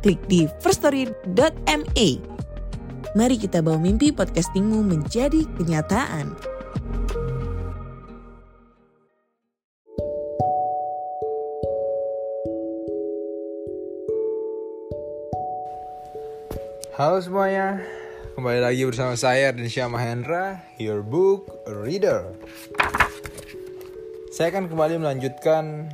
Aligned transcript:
klik 0.00 0.20
di 0.26 0.48
firststory.me. 0.64 2.08
Mari 3.14 3.36
kita 3.36 3.60
bawa 3.60 3.76
mimpi 3.76 4.10
podcastingmu 4.10 4.80
menjadi 4.86 5.44
kenyataan. 5.60 6.32
Halo 17.00 17.16
semuanya, 17.24 17.80
kembali 18.36 18.60
lagi 18.60 18.84
bersama 18.84 19.16
saya 19.16 19.56
dan 19.56 19.64
Syah 19.72 19.88
Mahendra, 19.88 20.60
your 20.76 21.00
book 21.00 21.48
reader. 21.64 22.36
Saya 24.36 24.52
akan 24.52 24.68
kembali 24.68 25.00
melanjutkan 25.00 25.88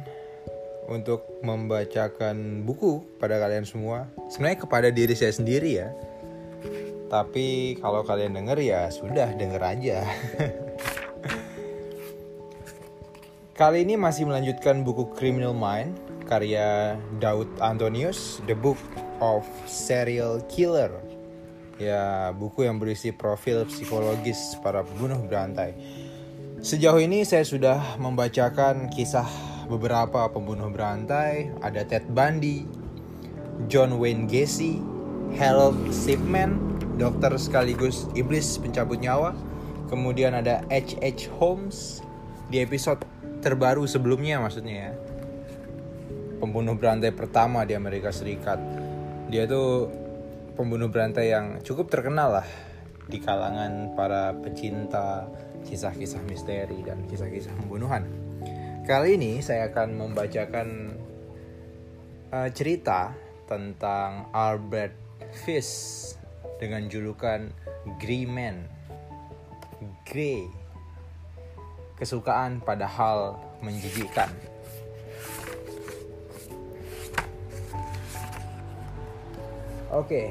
untuk 0.86 1.26
membacakan 1.42 2.62
buku 2.62 3.02
pada 3.18 3.38
kalian 3.42 3.66
semua. 3.66 4.06
Sebenarnya 4.30 4.58
kepada 4.62 4.88
diri 4.94 5.14
saya 5.18 5.34
sendiri 5.34 5.70
ya. 5.82 5.90
Tapi 7.06 7.78
kalau 7.78 8.02
kalian 8.02 8.34
denger 8.34 8.58
ya 8.58 8.90
sudah 8.90 9.30
denger 9.34 9.62
aja. 9.62 10.02
Kali 13.56 13.88
ini 13.88 13.96
masih 13.96 14.28
melanjutkan 14.28 14.84
buku 14.84 15.16
Criminal 15.16 15.56
Mind 15.56 15.96
karya 16.26 16.98
Daud 17.22 17.48
Antonius, 17.62 18.42
The 18.44 18.52
Book 18.58 18.76
of 19.22 19.46
Serial 19.64 20.42
Killer. 20.50 20.90
Ya, 21.80 22.32
buku 22.36 22.68
yang 22.68 22.76
berisi 22.82 23.14
profil 23.14 23.64
psikologis 23.68 24.58
para 24.60 24.82
pembunuh 24.82 25.22
berantai. 25.24 25.72
Sejauh 26.60 26.98
ini 26.98 27.22
saya 27.22 27.44
sudah 27.44 27.96
membacakan 28.00 28.88
kisah 28.90 29.28
beberapa 29.66 30.30
pembunuh 30.30 30.70
berantai, 30.70 31.50
ada 31.60 31.82
Ted 31.82 32.06
Bundy, 32.10 32.66
John 33.66 33.98
Wayne 33.98 34.30
Gacy, 34.30 34.78
Harold 35.34 35.78
Shipman, 35.90 36.58
dokter 36.96 37.34
sekaligus 37.36 38.06
iblis 38.14 38.56
pencabut 38.62 39.02
nyawa. 39.02 39.34
Kemudian 39.86 40.34
ada 40.34 40.66
H.H. 40.66 41.30
Holmes 41.38 42.02
di 42.50 42.58
episode 42.58 43.02
terbaru 43.42 43.86
sebelumnya 43.86 44.42
maksudnya 44.42 44.90
ya. 44.90 44.92
Pembunuh 46.42 46.74
berantai 46.74 47.14
pertama 47.14 47.62
di 47.62 47.78
Amerika 47.78 48.10
Serikat. 48.10 48.58
Dia 49.30 49.46
tuh 49.46 49.90
pembunuh 50.58 50.90
berantai 50.90 51.30
yang 51.30 51.62
cukup 51.62 51.90
terkenal 51.90 52.42
lah 52.42 52.48
di 53.06 53.22
kalangan 53.22 53.94
para 53.94 54.34
pecinta 54.34 55.30
kisah-kisah 55.66 56.22
misteri 56.26 56.82
dan 56.82 57.06
kisah-kisah 57.06 57.54
pembunuhan. 57.62 58.25
Kali 58.86 59.18
ini 59.18 59.42
saya 59.42 59.66
akan 59.66 59.98
membacakan 59.98 60.94
uh, 62.30 62.46
cerita 62.54 63.18
tentang 63.50 64.30
Albert 64.30 64.94
Fish 65.42 66.14
dengan 66.62 66.86
julukan 66.86 67.50
Grey 67.98 68.30
Man. 68.30 68.62
Grey. 70.06 70.46
Kesukaan 71.98 72.62
pada 72.62 72.86
hal 72.86 73.34
menjijikkan. 73.58 74.30
Oke. 79.90 80.30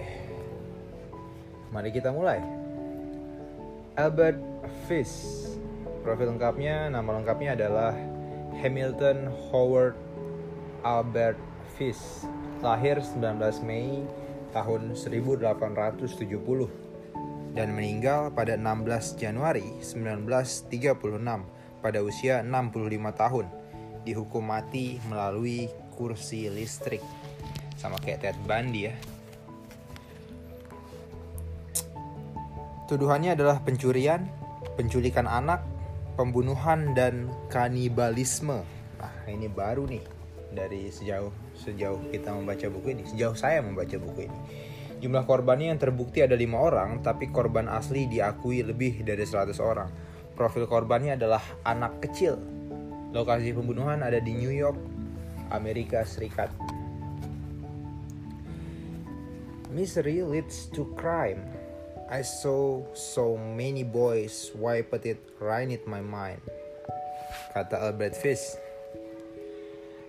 Mari 1.75 1.91
kita 1.91 2.15
mulai. 2.15 2.39
Albert 3.99 4.39
Fish. 4.87 5.43
Profil 6.07 6.31
lengkapnya, 6.31 6.87
nama 6.87 7.19
lengkapnya 7.19 7.59
adalah 7.59 8.14
Hamilton 8.59 9.31
Howard 9.51 9.95
Albert 10.85 11.39
Fish. 11.75 12.23
Lahir 12.63 13.03
19 13.03 13.67
Mei 13.67 14.07
tahun 14.55 14.95
1870 14.95 16.85
dan 17.55 17.71
meninggal 17.71 18.35
pada 18.35 18.59
16 18.59 19.15
Januari 19.15 19.63
1936 19.83 20.67
pada 21.79 21.99
usia 22.03 22.43
65 22.43 23.15
tahun. 23.15 23.47
Dihukum 24.05 24.43
mati 24.43 24.99
melalui 25.07 25.71
kursi 25.95 26.51
listrik. 26.51 27.01
Sama 27.79 27.97
kayak 27.99 28.19
Ted 28.21 28.37
Bundy 28.43 28.91
ya. 28.91 28.95
Tuduhannya 32.85 33.33
adalah 33.33 33.65
pencurian, 33.65 34.29
penculikan 34.77 35.25
anak, 35.25 35.65
pembunuhan 36.15 36.95
dan 36.95 37.29
kanibalisme. 37.51 38.63
Nah, 38.99 39.13
ini 39.27 39.51
baru 39.51 39.85
nih 39.85 40.03
dari 40.55 40.87
sejauh 40.87 41.31
sejauh 41.55 42.09
kita 42.09 42.31
membaca 42.31 42.65
buku 42.71 42.95
ini, 42.95 43.03
sejauh 43.03 43.35
saya 43.35 43.59
membaca 43.59 43.95
buku 43.99 44.31
ini. 44.31 44.39
Jumlah 45.03 45.27
korbannya 45.27 45.75
yang 45.75 45.79
terbukti 45.79 46.23
ada 46.23 46.39
lima 46.39 46.57
orang, 46.63 47.03
tapi 47.03 47.27
korban 47.27 47.67
asli 47.67 48.07
diakui 48.07 48.63
lebih 48.63 49.03
dari 49.03 49.27
100 49.27 49.59
orang. 49.59 49.91
Profil 50.33 50.67
korbannya 50.67 51.19
adalah 51.19 51.43
anak 51.67 51.99
kecil. 51.99 52.39
Lokasi 53.11 53.51
pembunuhan 53.51 54.03
ada 54.03 54.19
di 54.23 54.31
New 54.35 54.51
York, 54.51 54.79
Amerika 55.51 56.07
Serikat. 56.07 56.51
Misery 59.75 60.23
leads 60.23 60.71
to 60.71 60.87
crime. 60.95 61.43
I 62.05 62.21
saw 62.21 62.85
so 62.93 63.33
many 63.33 63.81
boys 63.81 64.53
wiped 64.53 65.09
it 65.09 65.17
right 65.41 65.65
in 65.65 65.81
my 65.89 66.05
mind. 66.05 66.37
Kata 67.57 67.81
Albert 67.81 68.13
Fish. 68.13 68.53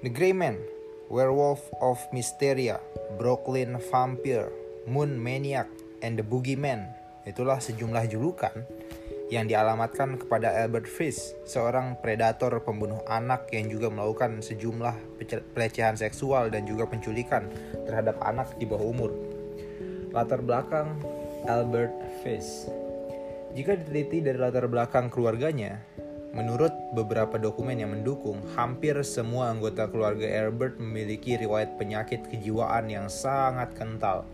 The 0.04 0.12
Grey 0.12 0.36
Man, 0.36 0.60
Werewolf 1.08 1.64
of 1.80 1.96
Mysteria, 2.12 2.84
Brooklyn 3.16 3.80
Vampire, 3.88 4.52
Moon 4.84 5.16
Maniac, 5.16 5.72
and 6.04 6.20
the 6.20 6.24
Boogeyman. 6.26 6.84
Itulah 7.24 7.64
sejumlah 7.64 8.12
julukan 8.12 8.68
yang 9.32 9.48
dialamatkan 9.48 10.20
kepada 10.20 10.52
Albert 10.52 10.92
Fish, 10.92 11.32
seorang 11.48 11.96
predator 12.04 12.60
pembunuh 12.60 13.00
anak 13.08 13.48
yang 13.56 13.72
juga 13.72 13.88
melakukan 13.88 14.44
sejumlah 14.44 15.16
pelecehan 15.56 15.96
seksual 15.96 16.52
dan 16.52 16.68
juga 16.68 16.84
penculikan 16.92 17.48
terhadap 17.88 18.20
anak 18.20 18.52
di 18.60 18.68
bawah 18.68 18.84
umur. 18.84 19.10
Latar 20.12 20.44
belakang 20.44 21.15
Albert 21.46 21.94
Fish. 22.26 22.66
Jika 23.54 23.78
diteliti 23.78 24.18
dari 24.18 24.34
latar 24.34 24.66
belakang 24.66 25.06
keluarganya, 25.06 25.78
menurut 26.34 26.74
beberapa 26.90 27.38
dokumen 27.38 27.78
yang 27.78 27.94
mendukung, 27.94 28.42
hampir 28.58 28.98
semua 29.06 29.54
anggota 29.54 29.86
keluarga 29.86 30.26
Albert 30.26 30.82
memiliki 30.82 31.38
riwayat 31.38 31.78
penyakit 31.78 32.26
kejiwaan 32.26 32.90
yang 32.90 33.06
sangat 33.06 33.70
kental. 33.78 34.26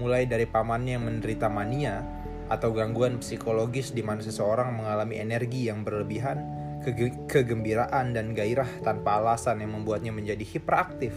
Mulai 0.00 0.24
dari 0.24 0.48
pamannya 0.48 0.96
yang 0.96 1.04
menderita 1.04 1.52
mania 1.52 2.00
atau 2.48 2.72
gangguan 2.72 3.20
psikologis 3.20 3.92
di 3.92 4.00
mana 4.00 4.24
seseorang 4.24 4.72
mengalami 4.72 5.20
energi 5.20 5.68
yang 5.68 5.84
berlebihan, 5.84 6.40
kege 6.80 7.12
kegembiraan 7.28 8.16
dan 8.16 8.32
gairah 8.32 8.68
tanpa 8.80 9.20
alasan 9.20 9.60
yang 9.60 9.76
membuatnya 9.76 10.16
menjadi 10.16 10.42
hiperaktif, 10.42 11.12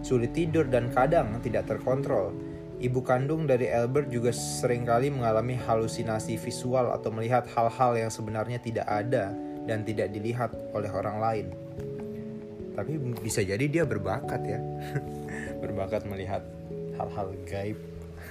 sulit 0.00 0.32
tidur 0.32 0.64
dan 0.72 0.88
kadang 0.88 1.36
tidak 1.44 1.68
terkontrol 1.68 2.32
Ibu 2.80 3.04
kandung 3.04 3.44
dari 3.44 3.68
Albert 3.68 4.08
juga 4.08 4.32
sering 4.32 4.88
kali 4.88 5.12
mengalami 5.12 5.52
halusinasi 5.52 6.40
visual 6.40 6.96
atau 6.96 7.12
melihat 7.12 7.44
hal-hal 7.52 7.92
yang 7.92 8.08
sebenarnya 8.08 8.56
tidak 8.56 8.88
ada 8.88 9.36
dan 9.68 9.84
tidak 9.84 10.08
dilihat 10.08 10.48
oleh 10.72 10.88
orang 10.88 11.20
lain. 11.20 11.46
Tapi 12.72 12.96
bisa 13.20 13.44
jadi 13.44 13.60
dia 13.68 13.84
berbakat 13.84 14.40
ya. 14.48 14.56
berbakat 15.62 16.08
melihat 16.08 16.40
hal-hal 16.96 17.36
gaib. 17.44 17.76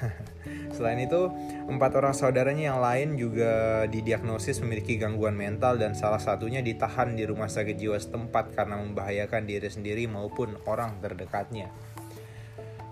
Selain 0.74 0.98
itu, 0.98 1.30
empat 1.69 1.94
orang 2.02 2.18
saudaranya 2.18 2.74
yang 2.74 2.81
lain 2.81 3.22
juga 3.22 3.86
didiagnosis 3.86 4.66
memiliki 4.66 4.98
gangguan 4.98 5.38
mental 5.38 5.78
dan 5.78 5.94
salah 5.94 6.18
satunya 6.18 6.66
ditahan 6.66 7.13
di 7.13 7.22
rumah 7.30 7.54
sakit 7.54 7.78
jiwa 7.78 8.02
setempat 8.02 8.57
karena 8.57 8.81
membahayakan 8.81 9.45
diri 9.45 9.69
sendiri 9.69 10.10
maupun 10.10 10.57
orang 10.66 10.98
terdekatnya. 11.06 11.69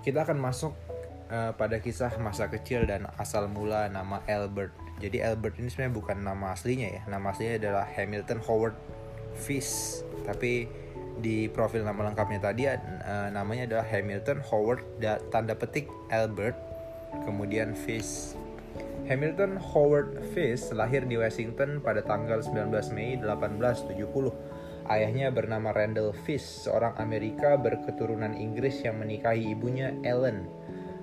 Kita 0.05 0.21
akan 0.21 0.37
masuk 0.37 0.96
uh, 1.29 1.51
pada 1.55 1.79
kisah 1.79 2.11
masa 2.19 2.47
kecil 2.51 2.87
dan 2.87 3.07
asal 3.19 3.47
mula 3.47 3.87
nama 3.87 4.23
Albert. 4.27 4.73
Jadi 4.97 5.21
Albert 5.21 5.61
ini 5.61 5.69
sebenarnya 5.69 5.95
bukan 5.95 6.17
nama 6.23 6.53
aslinya 6.57 6.87
ya. 6.89 7.01
Nama 7.05 7.25
aslinya 7.31 7.55
adalah 7.61 7.85
Hamilton 7.85 8.39
Howard 8.45 8.75
Fish. 9.37 10.01
Tapi 10.25 10.67
di 11.17 11.49
profil 11.49 11.81
nama 11.81 12.09
lengkapnya 12.09 12.39
tadi 12.41 12.69
uh, 12.69 12.77
namanya 13.33 13.65
adalah 13.65 13.85
Hamilton 13.89 14.39
Howard 14.53 14.81
da, 15.01 15.17
tanda 15.33 15.57
petik 15.57 15.89
Albert 16.13 16.53
kemudian 17.25 17.73
Fish 17.73 18.37
Hamilton 19.09 19.57
Howard 19.57 20.21
Fish 20.37 20.69
lahir 20.69 21.09
di 21.09 21.17
Washington 21.17 21.81
pada 21.81 22.05
tanggal 22.05 22.45
19 22.45 22.69
Mei 22.93 23.17
1870 23.17 24.05
Ayahnya 24.87 25.35
bernama 25.35 25.75
Randall 25.75 26.15
Fish, 26.15 26.63
seorang 26.63 26.95
Amerika 26.95 27.59
berketurunan 27.59 28.31
Inggris 28.31 28.79
yang 28.87 29.03
menikahi 29.03 29.51
ibunya 29.51 29.91
Ellen. 29.99 30.47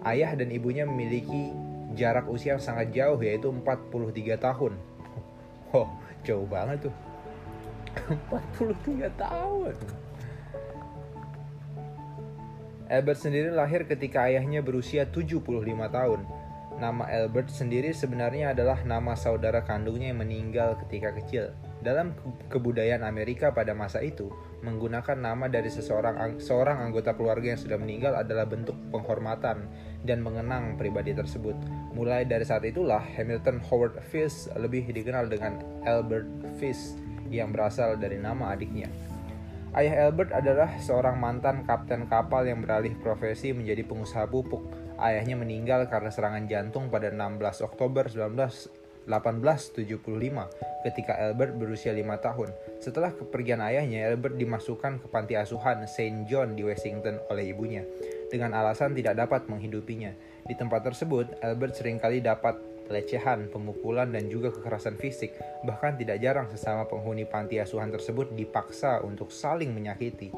Ayah 0.05 0.37
dan 0.37 0.53
ibunya 0.53 0.85
memiliki 0.85 1.51
jarak 1.97 2.29
usia 2.29 2.57
yang 2.57 2.63
sangat 2.63 2.93
jauh 2.93 3.17
yaitu 3.25 3.49
43 3.49 4.37
tahun. 4.37 4.73
Oh, 5.75 5.91
jauh 6.23 6.47
banget 6.47 6.87
tuh. 6.87 6.95
43 8.31 9.11
tahun. 9.19 9.75
Albert 12.85 13.19
sendiri 13.19 13.51
lahir 13.51 13.89
ketika 13.89 14.29
ayahnya 14.29 14.61
berusia 14.61 15.09
75 15.09 15.41
tahun. 15.89 16.21
Nama 16.75 17.03
Albert 17.25 17.55
sendiri 17.55 17.95
sebenarnya 17.95 18.53
adalah 18.53 18.83
nama 18.85 19.17
saudara 19.17 19.63
kandungnya 19.65 20.13
yang 20.13 20.21
meninggal 20.21 20.77
ketika 20.85 21.15
kecil. 21.17 21.55
Dalam 21.81 22.13
kebudayaan 22.53 23.07
Amerika 23.07 23.55
pada 23.55 23.73
masa 23.73 24.05
itu, 24.05 24.29
menggunakan 24.65 25.21
nama 25.21 25.47
dari 25.47 25.69
seseorang 25.69 26.41
seorang 26.41 26.81
anggota 26.89 27.13
keluarga 27.13 27.53
yang 27.53 27.61
sudah 27.61 27.77
meninggal 27.77 28.17
adalah 28.17 28.49
bentuk 28.49 28.75
penghormatan 28.89 29.69
dan 30.03 30.19
mengenang 30.25 30.81
pribadi 30.81 31.13
tersebut. 31.13 31.53
Mulai 31.93 32.25
dari 32.25 32.49
saat 32.49 32.65
itulah 32.65 33.05
Hamilton 33.05 33.61
Howard 33.69 34.01
Fish 34.09 34.49
lebih 34.57 34.89
dikenal 34.89 35.29
dengan 35.29 35.61
Albert 35.85 36.27
Fish 36.57 36.97
yang 37.29 37.53
berasal 37.53 38.01
dari 38.01 38.17
nama 38.17 38.57
adiknya. 38.57 38.89
Ayah 39.75 40.07
Albert 40.07 40.31
adalah 40.31 40.71
seorang 40.79 41.19
mantan 41.19 41.67
kapten 41.67 42.07
kapal 42.07 42.47
yang 42.47 42.63
beralih 42.63 42.95
profesi 43.03 43.51
menjadi 43.51 43.83
pengusaha 43.83 44.31
pupuk. 44.31 44.63
Ayahnya 45.03 45.35
meninggal 45.35 45.91
karena 45.91 46.15
serangan 46.15 46.47
jantung 46.47 46.87
pada 46.95 47.11
16 47.11 47.43
Oktober 47.67 48.07
1875 49.07 50.01
ketika 50.85 51.13
Albert 51.17 51.55
berusia 51.57 51.93
5 51.93 52.05
tahun. 52.21 52.49
Setelah 52.81 53.13
kepergian 53.13 53.61
ayahnya, 53.61 54.09
Albert 54.09 54.37
dimasukkan 54.37 55.05
ke 55.05 55.07
panti 55.09 55.35
asuhan 55.37 55.85
St. 55.89 56.29
John 56.29 56.57
di 56.57 56.65
Washington 56.65 57.21
oleh 57.29 57.53
ibunya 57.53 57.85
dengan 58.35 58.57
alasan 58.57 58.99
tidak 58.99 59.15
dapat 59.15 59.47
menghidupinya. 59.47 60.11
Di 60.45 60.59
tempat 60.59 60.83
tersebut, 60.83 61.39
Albert 61.39 61.79
sering 61.79 62.03
kali 62.03 62.19
dapat 62.19 62.59
pelecehan, 62.85 63.49
pemukulan, 63.49 64.13
dan 64.13 64.29
juga 64.29 64.53
kekerasan 64.53 65.01
fisik. 65.01 65.33
Bahkan 65.65 65.97
tidak 66.03 66.21
jarang 66.21 66.51
sesama 66.53 66.85
penghuni 66.85 67.25
panti 67.25 67.57
asuhan 67.63 67.89
tersebut 67.89 68.35
dipaksa 68.37 69.01
untuk 69.01 69.33
saling 69.33 69.73
menyakiti. 69.73 70.35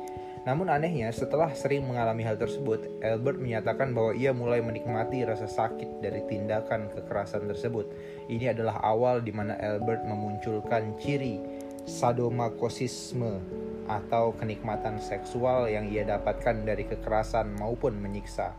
Namun 0.47 0.71
anehnya, 0.71 1.11
setelah 1.11 1.51
sering 1.59 1.83
mengalami 1.83 2.23
hal 2.23 2.39
tersebut, 2.39 3.03
Albert 3.03 3.43
menyatakan 3.43 3.91
bahwa 3.91 4.15
ia 4.15 4.31
mulai 4.31 4.63
menikmati 4.63 5.27
rasa 5.27 5.51
sakit 5.51 5.99
dari 5.99 6.23
tindakan 6.31 6.87
kekerasan 6.95 7.51
tersebut. 7.51 7.91
Ini 8.31 8.55
adalah 8.55 8.79
awal 8.79 9.27
di 9.27 9.35
mana 9.35 9.59
Albert 9.59 10.07
memunculkan 10.07 10.95
ciri 11.03 11.43
sadomasochisme 11.91 13.43
atau 13.91 14.35
kenikmatan 14.39 15.03
seksual 15.03 15.67
yang 15.67 15.91
ia 15.91 16.07
dapatkan 16.07 16.63
dari 16.63 16.87
kekerasan 16.87 17.59
maupun 17.59 17.99
menyiksa 17.99 18.55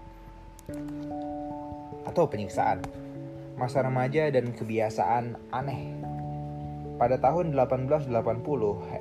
atau 2.08 2.24
penyiksaan 2.28 2.84
masa 3.56 3.84
remaja 3.84 4.28
dan 4.32 4.52
kebiasaan 4.52 5.40
aneh. 5.56 6.17
Pada 6.98 7.22
tahun 7.22 7.54
1880, 7.54 8.10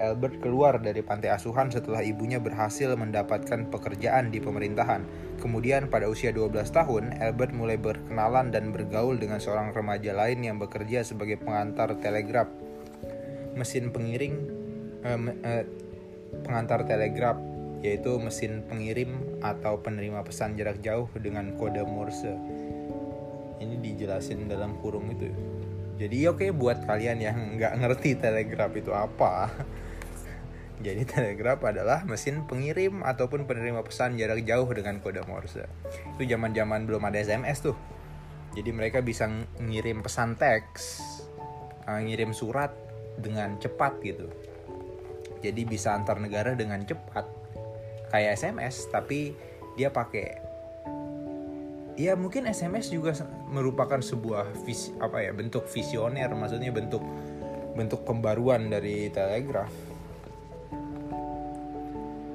Albert 0.04 0.36
keluar 0.44 0.76
dari 0.76 1.00
pantai 1.00 1.32
asuhan 1.32 1.72
setelah 1.72 2.04
ibunya 2.04 2.36
berhasil 2.36 2.92
mendapatkan 2.92 3.72
pekerjaan 3.72 4.28
di 4.28 4.36
pemerintahan. 4.36 5.00
Kemudian 5.40 5.88
pada 5.88 6.04
usia 6.04 6.28
12 6.28 6.76
tahun, 6.76 7.16
Albert 7.16 7.56
mulai 7.56 7.80
berkenalan 7.80 8.52
dan 8.52 8.68
bergaul 8.68 9.16
dengan 9.16 9.40
seorang 9.40 9.72
remaja 9.72 10.12
lain 10.12 10.44
yang 10.44 10.60
bekerja 10.60 11.08
sebagai 11.08 11.40
pengantar 11.40 11.96
telegraf. 11.96 12.52
Mesin 13.56 13.88
pengiring 13.88 14.34
eh, 15.00 15.20
eh, 15.40 15.64
pengantar 16.44 16.84
telegraf 16.84 17.40
yaitu 17.80 18.20
mesin 18.20 18.60
pengirim 18.68 19.40
atau 19.40 19.80
penerima 19.80 20.20
pesan 20.20 20.56
jarak 20.56 20.84
jauh 20.84 21.08
dengan 21.16 21.56
kode 21.56 21.80
Morse 21.84 22.36
ini 23.60 23.80
dijelasin 23.80 24.48
dalam 24.48 24.76
kurung 24.80 25.08
itu 25.12 25.32
jadi 25.96 26.32
oke 26.32 26.44
okay, 26.44 26.50
buat 26.52 26.84
kalian 26.84 27.18
yang 27.24 27.38
nggak 27.56 27.72
ngerti 27.80 28.20
telegraf 28.20 28.72
itu 28.76 28.92
apa 28.92 29.48
jadi 30.84 31.08
telegraf 31.08 31.64
adalah 31.64 32.04
mesin 32.04 32.44
pengirim 32.44 33.00
ataupun 33.00 33.48
penerima 33.48 33.80
pesan 33.80 34.20
jarak 34.20 34.44
jauh 34.44 34.68
dengan 34.68 35.00
kode 35.00 35.24
Morse. 35.24 35.64
Itu 36.16 36.28
zaman 36.28 36.52
zaman 36.52 36.84
belum 36.84 37.00
ada 37.08 37.16
SMS 37.16 37.64
tuh. 37.64 37.76
Jadi 38.52 38.70
mereka 38.72 39.00
bisa 39.00 39.28
ngirim 39.60 40.04
pesan 40.04 40.36
teks 40.36 41.00
uh, 41.88 42.00
ngirim 42.00 42.36
surat 42.36 42.72
dengan 43.16 43.56
cepat 43.56 43.96
gitu. 44.04 44.28
Jadi 45.40 45.64
bisa 45.64 45.96
antar 45.96 46.20
negara 46.20 46.52
dengan 46.52 46.84
cepat. 46.84 47.24
Kayak 48.12 48.36
SMS 48.36 48.88
tapi 48.92 49.32
dia 49.80 49.88
pakai 49.88 50.45
ya 51.96 52.12
mungkin 52.12 52.44
SMS 52.44 52.92
juga 52.92 53.16
merupakan 53.48 53.98
sebuah 53.98 54.52
visi 54.68 54.92
apa 55.00 55.24
ya 55.24 55.32
bentuk 55.32 55.64
visioner 55.64 56.28
maksudnya 56.36 56.68
bentuk 56.68 57.00
bentuk 57.72 58.04
pembaruan 58.04 58.68
dari 58.68 59.08
telegraf. 59.08 59.72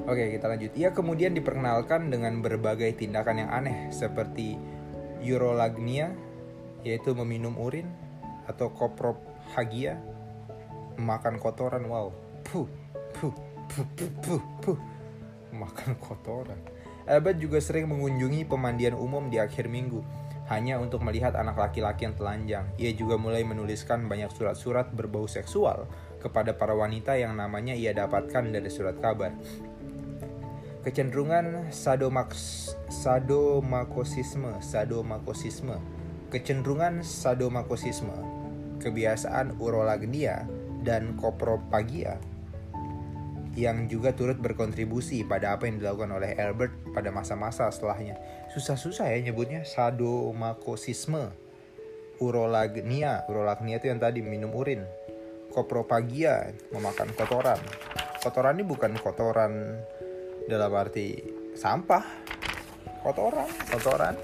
Oke 0.09 0.33
kita 0.33 0.49
lanjut. 0.49 0.73
Ia 0.73 0.89
kemudian 0.91 1.37
diperkenalkan 1.37 2.09
dengan 2.09 2.41
berbagai 2.41 2.97
tindakan 2.97 3.45
yang 3.45 3.51
aneh 3.53 3.93
Seperti 3.93 4.57
urolagnia 5.21 6.09
Yaitu 6.81 7.13
meminum 7.13 7.53
urin 7.61 7.85
Atau 8.49 8.73
koprophagia 8.73 10.01
Makan 10.97 11.37
kotoran. 11.37 11.85
Wow. 11.85 12.09
Puh 12.41 12.65
Puh 13.13 13.29
Puh 13.69 13.87
Puh 13.93 14.11
Puh, 14.25 14.43
puh. 14.65 14.79
Makan 15.53 15.93
kotoran 16.01 16.59
Albert 17.09 17.37
juga 17.41 17.57
sering 17.57 17.89
mengunjungi 17.89 18.45
pemandian 18.45 18.93
umum 18.93 19.29
di 19.29 19.41
akhir 19.41 19.65
minggu, 19.69 20.01
hanya 20.51 20.77
untuk 20.77 21.01
melihat 21.01 21.33
anak 21.33 21.57
laki-laki 21.57 22.05
yang 22.05 22.13
telanjang. 22.13 22.65
Ia 22.75 22.91
juga 22.93 23.15
mulai 23.15 23.41
menuliskan 23.47 24.05
banyak 24.05 24.29
surat-surat 24.35 24.91
berbau 24.91 25.25
seksual 25.25 25.87
kepada 26.21 26.53
para 26.53 26.75
wanita 26.75 27.17
yang 27.17 27.33
namanya 27.33 27.73
ia 27.73 27.95
dapatkan 27.95 28.51
dari 28.51 28.69
surat 28.69 28.99
kabar. 28.99 29.33
Kecenderungan 30.81 31.69
sadomaks, 31.69 32.73
sadomakosisme, 32.89 34.59
sadomakosisme, 34.59 35.77
kecenderungan 36.33 37.05
sadomakosisme, 37.05 38.17
kebiasaan 38.81 39.61
urolagnia, 39.61 40.49
dan 40.81 41.13
kopropagia 41.21 42.17
yang 43.59 43.91
juga 43.91 44.15
turut 44.15 44.39
berkontribusi 44.39 45.27
pada 45.27 45.59
apa 45.59 45.67
yang 45.67 45.83
dilakukan 45.83 46.11
oleh 46.15 46.31
Albert 46.39 46.71
pada 46.95 47.11
masa-masa 47.11 47.67
setelahnya. 47.67 48.15
Susah-susah 48.55 49.11
ya 49.11 49.19
nyebutnya 49.19 49.67
sadomakosisme, 49.67 51.35
urolagnia, 52.23 53.27
urolagnia 53.27 53.75
itu 53.83 53.91
yang 53.91 53.99
tadi 53.99 54.23
minum 54.23 54.55
urin, 54.55 54.87
kopropagia, 55.51 56.55
memakan 56.71 57.11
kotoran. 57.11 57.59
Kotoran 58.23 58.55
ini 58.55 58.63
bukan 58.63 58.95
kotoran 58.95 59.83
dalam 60.47 60.71
arti 60.71 61.19
sampah, 61.57 62.05
kotoran, 63.03 63.49
kotoran, 63.67 64.15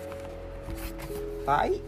tai. 1.43 1.75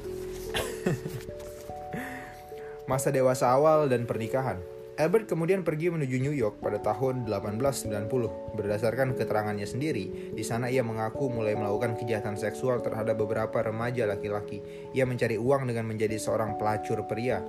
Masa 2.89 3.13
dewasa 3.13 3.53
awal 3.53 3.85
dan 3.85 4.09
pernikahan. 4.09 4.57
Albert 4.99 5.31
kemudian 5.31 5.63
pergi 5.63 5.87
menuju 5.87 6.19
New 6.19 6.35
York 6.35 6.59
pada 6.59 6.75
tahun 6.83 7.23
1890. 7.23 8.11
Berdasarkan 8.59 9.15
keterangannya 9.15 9.63
sendiri, 9.63 10.35
di 10.35 10.43
sana 10.43 10.67
ia 10.67 10.83
mengaku 10.83 11.31
mulai 11.31 11.55
melakukan 11.55 11.95
kejahatan 11.95 12.35
seksual 12.35 12.83
terhadap 12.83 13.15
beberapa 13.15 13.63
remaja 13.63 14.03
laki-laki. 14.03 14.59
Ia 14.91 15.07
mencari 15.07 15.39
uang 15.39 15.71
dengan 15.71 15.87
menjadi 15.87 16.19
seorang 16.19 16.59
pelacur 16.59 17.07
pria. 17.07 17.39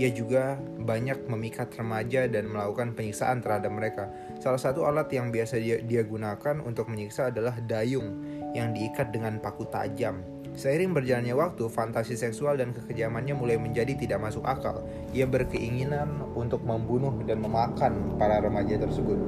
Ia 0.00 0.08
juga 0.16 0.56
banyak 0.80 1.28
memikat 1.28 1.76
remaja 1.76 2.24
dan 2.24 2.48
melakukan 2.48 2.96
penyiksaan 2.96 3.44
terhadap 3.44 3.68
mereka. 3.68 4.08
Salah 4.40 4.56
satu 4.56 4.88
alat 4.88 5.12
yang 5.12 5.28
biasa 5.28 5.60
dia, 5.60 5.84
dia 5.84 6.00
gunakan 6.08 6.64
untuk 6.64 6.88
menyiksa 6.88 7.28
adalah 7.28 7.52
dayung 7.68 8.16
yang 8.56 8.72
diikat 8.72 9.12
dengan 9.12 9.44
paku 9.44 9.68
tajam. 9.68 10.33
Seiring 10.54 10.94
berjalannya 10.94 11.34
waktu, 11.34 11.66
fantasi 11.66 12.14
seksual 12.14 12.54
dan 12.54 12.70
kekejamannya 12.70 13.34
mulai 13.34 13.58
menjadi 13.58 13.98
tidak 13.98 14.22
masuk 14.22 14.46
akal. 14.46 14.86
Ia 15.10 15.26
berkeinginan 15.26 16.30
untuk 16.38 16.62
membunuh 16.62 17.10
dan 17.26 17.42
memakan 17.42 18.14
para 18.22 18.38
remaja 18.38 18.78
tersebut. 18.78 19.18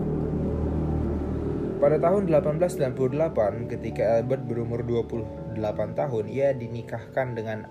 Pada 1.83 1.99
tahun 1.99 2.31
1898, 2.31 3.69
ketika 3.69 4.23
Albert 4.23 4.47
berumur 4.47 4.81
28 4.87 5.99
tahun, 5.99 6.25
ia 6.31 6.55
dinikahkan 6.55 7.35
dengan 7.35 7.67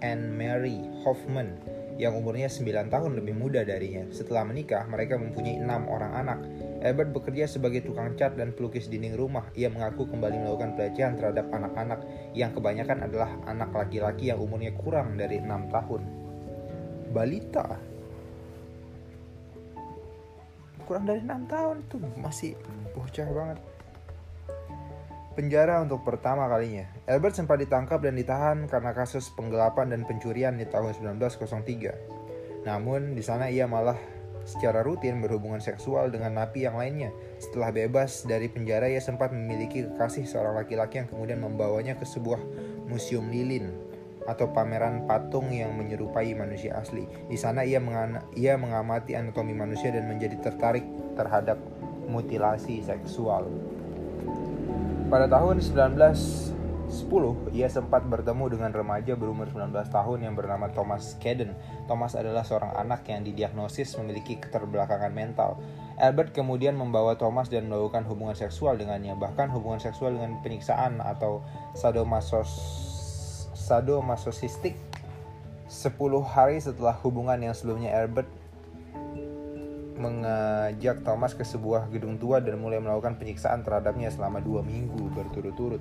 Anne 0.00 0.30
Mary 0.30 0.80
Hoffman 1.02 1.58
yang 1.96 2.16
umurnya 2.16 2.48
9 2.48 2.92
tahun 2.92 3.12
lebih 3.16 3.34
muda 3.36 3.64
darinya. 3.64 4.04
Setelah 4.12 4.44
menikah, 4.44 4.84
mereka 4.88 5.16
mempunyai 5.16 5.60
enam 5.60 5.88
orang 5.88 6.12
anak. 6.12 6.38
Albert 6.84 7.10
bekerja 7.16 7.48
sebagai 7.48 7.84
tukang 7.84 8.14
cat 8.14 8.36
dan 8.36 8.52
pelukis 8.52 8.88
dinding 8.92 9.16
rumah. 9.16 9.48
Ia 9.56 9.72
mengaku 9.72 10.04
kembali 10.08 10.36
melakukan 10.44 10.76
pelecehan 10.76 11.16
terhadap 11.16 11.48
anak-anak 11.50 12.04
yang 12.36 12.52
kebanyakan 12.52 13.08
adalah 13.08 13.30
anak 13.48 13.72
laki-laki 13.72 14.28
yang 14.28 14.38
umurnya 14.38 14.76
kurang 14.76 15.16
dari 15.16 15.40
enam 15.40 15.68
tahun. 15.72 16.04
Balita 17.10 17.96
kurang 20.86 21.02
dari 21.02 21.18
enam 21.18 21.42
tahun 21.50 21.82
tuh 21.90 21.98
masih 22.14 22.54
bocah 22.94 23.26
banget 23.26 23.58
penjara 25.36 25.84
untuk 25.84 26.00
pertama 26.00 26.48
kalinya. 26.48 26.88
Albert 27.04 27.36
sempat 27.36 27.60
ditangkap 27.60 28.00
dan 28.00 28.16
ditahan 28.16 28.64
karena 28.64 28.96
kasus 28.96 29.28
penggelapan 29.36 29.92
dan 29.92 30.08
pencurian 30.08 30.56
di 30.56 30.64
tahun 30.64 30.96
1903. 30.96 32.64
Namun 32.64 33.12
di 33.12 33.20
sana 33.20 33.52
ia 33.52 33.68
malah 33.68 34.00
secara 34.48 34.80
rutin 34.80 35.20
berhubungan 35.20 35.60
seksual 35.60 36.08
dengan 36.08 36.40
napi 36.40 36.64
yang 36.64 36.80
lainnya. 36.80 37.12
Setelah 37.36 37.68
bebas 37.68 38.24
dari 38.24 38.48
penjara 38.48 38.88
ia 38.88 39.04
sempat 39.04 39.36
memiliki 39.36 39.84
kekasih 39.84 40.24
seorang 40.24 40.56
laki-laki 40.56 41.04
yang 41.04 41.08
kemudian 41.12 41.44
membawanya 41.44 42.00
ke 42.00 42.08
sebuah 42.08 42.40
museum 42.88 43.28
lilin 43.28 43.76
atau 44.26 44.50
pameran 44.50 45.06
patung 45.06 45.52
yang 45.54 45.70
menyerupai 45.76 46.34
manusia 46.34 46.74
asli. 46.80 47.06
Di 47.30 47.38
sana 47.38 47.62
ia, 47.62 47.78
ia 48.34 48.58
mengamati 48.58 49.14
anatomi 49.14 49.54
manusia 49.54 49.94
dan 49.94 50.10
menjadi 50.10 50.40
tertarik 50.42 50.82
terhadap 51.14 51.60
mutilasi 52.10 52.82
seksual. 52.82 53.46
Pada 55.06 55.30
tahun 55.30 55.62
1910, 55.62 56.90
ia 57.54 57.70
sempat 57.70 58.02
bertemu 58.10 58.58
dengan 58.58 58.74
remaja 58.74 59.14
berumur 59.14 59.46
19 59.46 59.70
tahun 59.86 60.18
yang 60.26 60.34
bernama 60.34 60.66
Thomas 60.74 61.14
Caden. 61.22 61.54
Thomas 61.86 62.18
adalah 62.18 62.42
seorang 62.42 62.74
anak 62.74 63.06
yang 63.06 63.22
didiagnosis 63.22 63.94
memiliki 64.02 64.34
keterbelakangan 64.34 65.14
mental. 65.14 65.62
Albert 65.94 66.34
kemudian 66.34 66.74
membawa 66.74 67.14
Thomas 67.14 67.46
dan 67.46 67.70
melakukan 67.70 68.02
hubungan 68.02 68.34
seksual 68.34 68.74
dengannya, 68.74 69.14
bahkan 69.14 69.46
hubungan 69.46 69.78
seksual 69.78 70.10
dengan 70.18 70.42
penyiksaan 70.42 70.98
atau 70.98 71.38
sadomasos 71.78 72.50
sadomasochistik 73.54 74.74
10 75.70 75.94
hari 76.26 76.58
setelah 76.58 76.98
hubungan 77.06 77.38
yang 77.38 77.54
sebelumnya 77.54 77.94
Albert 77.94 78.26
mengajak 79.96 81.02
Thomas 81.02 81.32
ke 81.32 81.42
sebuah 81.42 81.88
gedung 81.88 82.20
tua 82.20 82.40
dan 82.40 82.60
mulai 82.60 82.80
melakukan 82.80 83.16
penyiksaan 83.16 83.64
terhadapnya 83.64 84.12
selama 84.12 84.44
dua 84.44 84.60
minggu 84.60 85.12
berturut-turut. 85.16 85.80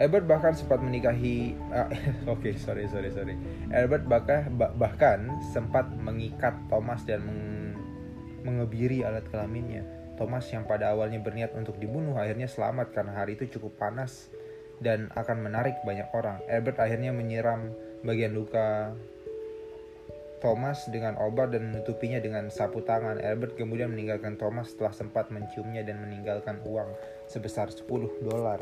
Albert 0.00 0.24
bahkan 0.24 0.56
sempat 0.56 0.80
menikahi, 0.80 1.52
uh, 1.68 1.86
oke 2.32 2.40
okay, 2.40 2.56
sorry 2.56 2.88
sorry 2.88 3.12
sorry. 3.12 3.36
Albert 3.70 4.08
bahkan 4.08 4.48
bahkan 4.56 5.28
sempat 5.52 5.86
mengikat 5.92 6.56
Thomas 6.72 7.04
dan 7.04 7.22
meng, 7.22 7.76
mengebiri 8.42 9.04
alat 9.04 9.28
kelaminnya. 9.28 9.84
Thomas 10.16 10.48
yang 10.48 10.64
pada 10.64 10.96
awalnya 10.96 11.20
berniat 11.20 11.52
untuk 11.56 11.76
dibunuh 11.76 12.16
akhirnya 12.16 12.48
selamat 12.48 12.96
karena 12.96 13.12
hari 13.14 13.36
itu 13.36 13.58
cukup 13.58 13.76
panas 13.76 14.32
dan 14.80 15.12
akan 15.12 15.44
menarik 15.44 15.76
banyak 15.84 16.08
orang. 16.16 16.40
Albert 16.48 16.82
akhirnya 16.82 17.12
menyiram 17.12 17.70
bagian 18.02 18.34
luka 18.34 18.96
Thomas 20.42 20.90
dengan 20.90 21.14
obat 21.22 21.54
dan 21.54 21.70
menutupinya 21.70 22.18
dengan 22.18 22.50
sapu 22.50 22.82
tangan. 22.82 23.22
Albert 23.22 23.54
kemudian 23.54 23.94
meninggalkan 23.94 24.34
Thomas 24.34 24.74
setelah 24.74 24.90
sempat 24.90 25.30
menciumnya 25.30 25.86
dan 25.86 26.02
meninggalkan 26.02 26.58
uang 26.66 26.90
sebesar 27.30 27.70
10 27.70 27.86
dolar. 28.26 28.58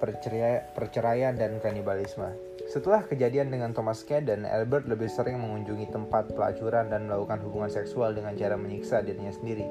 Perceraian, 0.00 1.36
dan 1.36 1.60
kanibalisme. 1.60 2.28
Setelah 2.68 3.04
kejadian 3.04 3.52
dengan 3.52 3.76
Thomas 3.76 4.00
Caden, 4.04 4.48
Albert 4.48 4.88
lebih 4.88 5.08
sering 5.12 5.36
mengunjungi 5.40 5.92
tempat 5.92 6.32
pelacuran 6.32 6.88
dan 6.88 7.04
melakukan 7.08 7.40
hubungan 7.44 7.68
seksual 7.68 8.16
dengan 8.16 8.32
cara 8.36 8.56
menyiksa 8.56 9.04
dirinya 9.04 9.32
sendiri. 9.32 9.68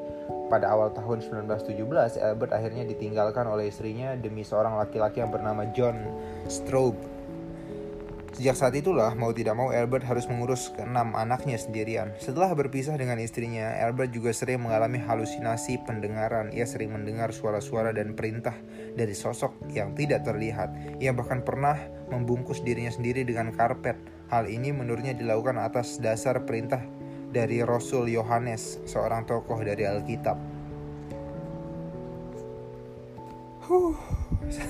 Pada 0.50 0.70
awal 0.70 0.94
tahun 0.94 1.22
1917, 1.22 2.18
Albert 2.22 2.52
akhirnya 2.54 2.86
ditinggalkan 2.86 3.46
oleh 3.46 3.70
istrinya 3.70 4.14
demi 4.18 4.42
seorang 4.42 4.78
laki-laki 4.78 5.22
yang 5.22 5.34
bernama 5.34 5.66
John 5.74 5.98
Straub 6.46 7.19
Sejak 8.40 8.56
saat 8.56 8.72
itulah, 8.80 9.20
mau 9.20 9.36
tidak 9.36 9.52
mau 9.60 9.68
Albert 9.76 10.08
harus 10.08 10.24
mengurus 10.32 10.72
keenam 10.72 11.12
anaknya 11.12 11.60
sendirian. 11.60 12.16
Setelah 12.24 12.56
berpisah 12.56 12.96
dengan 12.96 13.20
istrinya, 13.20 13.76
Albert 13.84 14.16
juga 14.16 14.32
sering 14.32 14.64
mengalami 14.64 14.96
halusinasi 14.96 15.84
pendengaran. 15.84 16.48
Ia 16.56 16.64
sering 16.64 16.96
mendengar 16.96 17.36
suara-suara 17.36 17.92
dan 17.92 18.16
perintah 18.16 18.56
dari 18.96 19.12
sosok 19.12 19.60
yang 19.76 19.92
tidak 19.92 20.24
terlihat. 20.24 20.72
Ia 21.04 21.12
bahkan 21.12 21.44
pernah 21.44 21.76
membungkus 22.08 22.64
dirinya 22.64 22.88
sendiri 22.88 23.28
dengan 23.28 23.52
karpet. 23.52 24.00
Hal 24.32 24.48
ini 24.48 24.72
menurutnya 24.72 25.12
dilakukan 25.12 25.60
atas 25.60 26.00
dasar 26.00 26.48
perintah 26.48 26.80
dari 27.36 27.60
Rasul 27.60 28.08
Yohanes, 28.08 28.80
seorang 28.88 29.28
tokoh 29.28 29.60
dari 29.68 29.84
Alkitab. 29.84 30.40
Huh. 33.68 34.00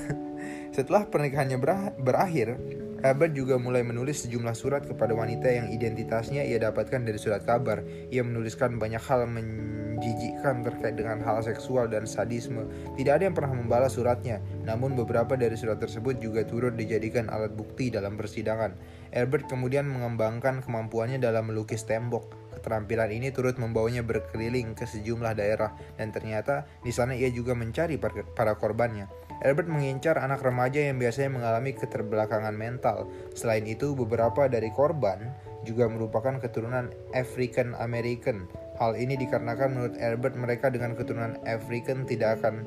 Setelah 0.73 1.05
pernikahannya 1.05 1.61
berakhir, 2.01 2.57
Albert 2.99 3.31
juga 3.31 3.55
mulai 3.55 3.79
menulis 3.79 4.27
sejumlah 4.27 4.51
surat 4.51 4.83
kepada 4.83 5.15
wanita 5.15 5.47
yang 5.47 5.71
identitasnya 5.71 6.43
ia 6.43 6.59
dapatkan 6.59 7.07
dari 7.07 7.15
surat 7.15 7.47
kabar. 7.47 7.79
Ia 8.11 8.27
menuliskan 8.27 8.75
banyak 8.75 8.99
hal 8.99 9.23
menjijikkan 9.23 10.67
terkait 10.67 10.99
dengan 10.99 11.23
hal 11.23 11.39
seksual 11.39 11.87
dan 11.87 12.03
sadisme. 12.03 12.67
Tidak 12.99 13.13
ada 13.15 13.23
yang 13.23 13.31
pernah 13.31 13.55
membalas 13.55 13.95
suratnya, 13.95 14.43
namun 14.67 14.99
beberapa 14.99 15.39
dari 15.39 15.55
surat 15.55 15.79
tersebut 15.79 16.19
juga 16.19 16.43
turut 16.43 16.75
dijadikan 16.75 17.31
alat 17.31 17.55
bukti 17.55 17.87
dalam 17.87 18.19
persidangan. 18.19 18.75
Albert 19.15 19.47
kemudian 19.47 19.87
mengembangkan 19.87 20.59
kemampuannya 20.59 21.23
dalam 21.23 21.47
melukis 21.47 21.87
tembok. 21.87 22.35
Keterampilan 22.59 23.15
ini 23.15 23.31
turut 23.31 23.55
membawanya 23.55 24.03
berkeliling 24.03 24.75
ke 24.75 24.83
sejumlah 24.83 25.39
daerah 25.39 25.71
dan 25.95 26.11
ternyata 26.11 26.67
di 26.83 26.91
sana 26.91 27.15
ia 27.15 27.31
juga 27.31 27.55
mencari 27.55 27.95
para 28.35 28.59
korbannya. 28.59 29.28
Albert 29.39 29.71
mengincar 29.71 30.19
anak 30.19 30.43
remaja 30.43 30.83
yang 30.91 30.99
biasanya 30.99 31.31
mengalami 31.39 31.71
keterbelakangan 31.71 32.51
mental. 32.51 33.07
Selain 33.31 33.63
itu, 33.63 33.95
beberapa 33.95 34.51
dari 34.51 34.67
korban 34.75 35.31
juga 35.63 35.87
merupakan 35.87 36.39
keturunan 36.39 36.91
African 37.15 37.75
American. 37.79 38.51
Hal 38.79 38.95
ini 38.95 39.15
dikarenakan 39.15 39.69
menurut 39.75 39.95
Albert 39.99 40.35
mereka 40.35 40.67
dengan 40.71 40.95
keturunan 40.95 41.35
African 41.47 42.07
tidak 42.07 42.39
akan 42.39 42.63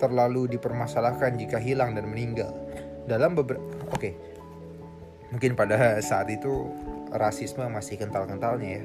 terlalu 0.00 0.48
dipermasalahkan 0.56 1.36
jika 1.36 1.60
hilang 1.60 1.92
dan 1.92 2.08
meninggal. 2.08 2.52
Dalam 3.04 3.36
beberapa 3.36 3.60
oke. 3.92 4.00
Okay. 4.00 4.12
Mungkin 5.30 5.54
pada 5.54 6.00
saat 6.02 6.26
itu 6.32 6.72
rasisme 7.12 7.62
masih 7.68 8.00
kental-kentalnya 8.00 8.82
ya. 8.82 8.84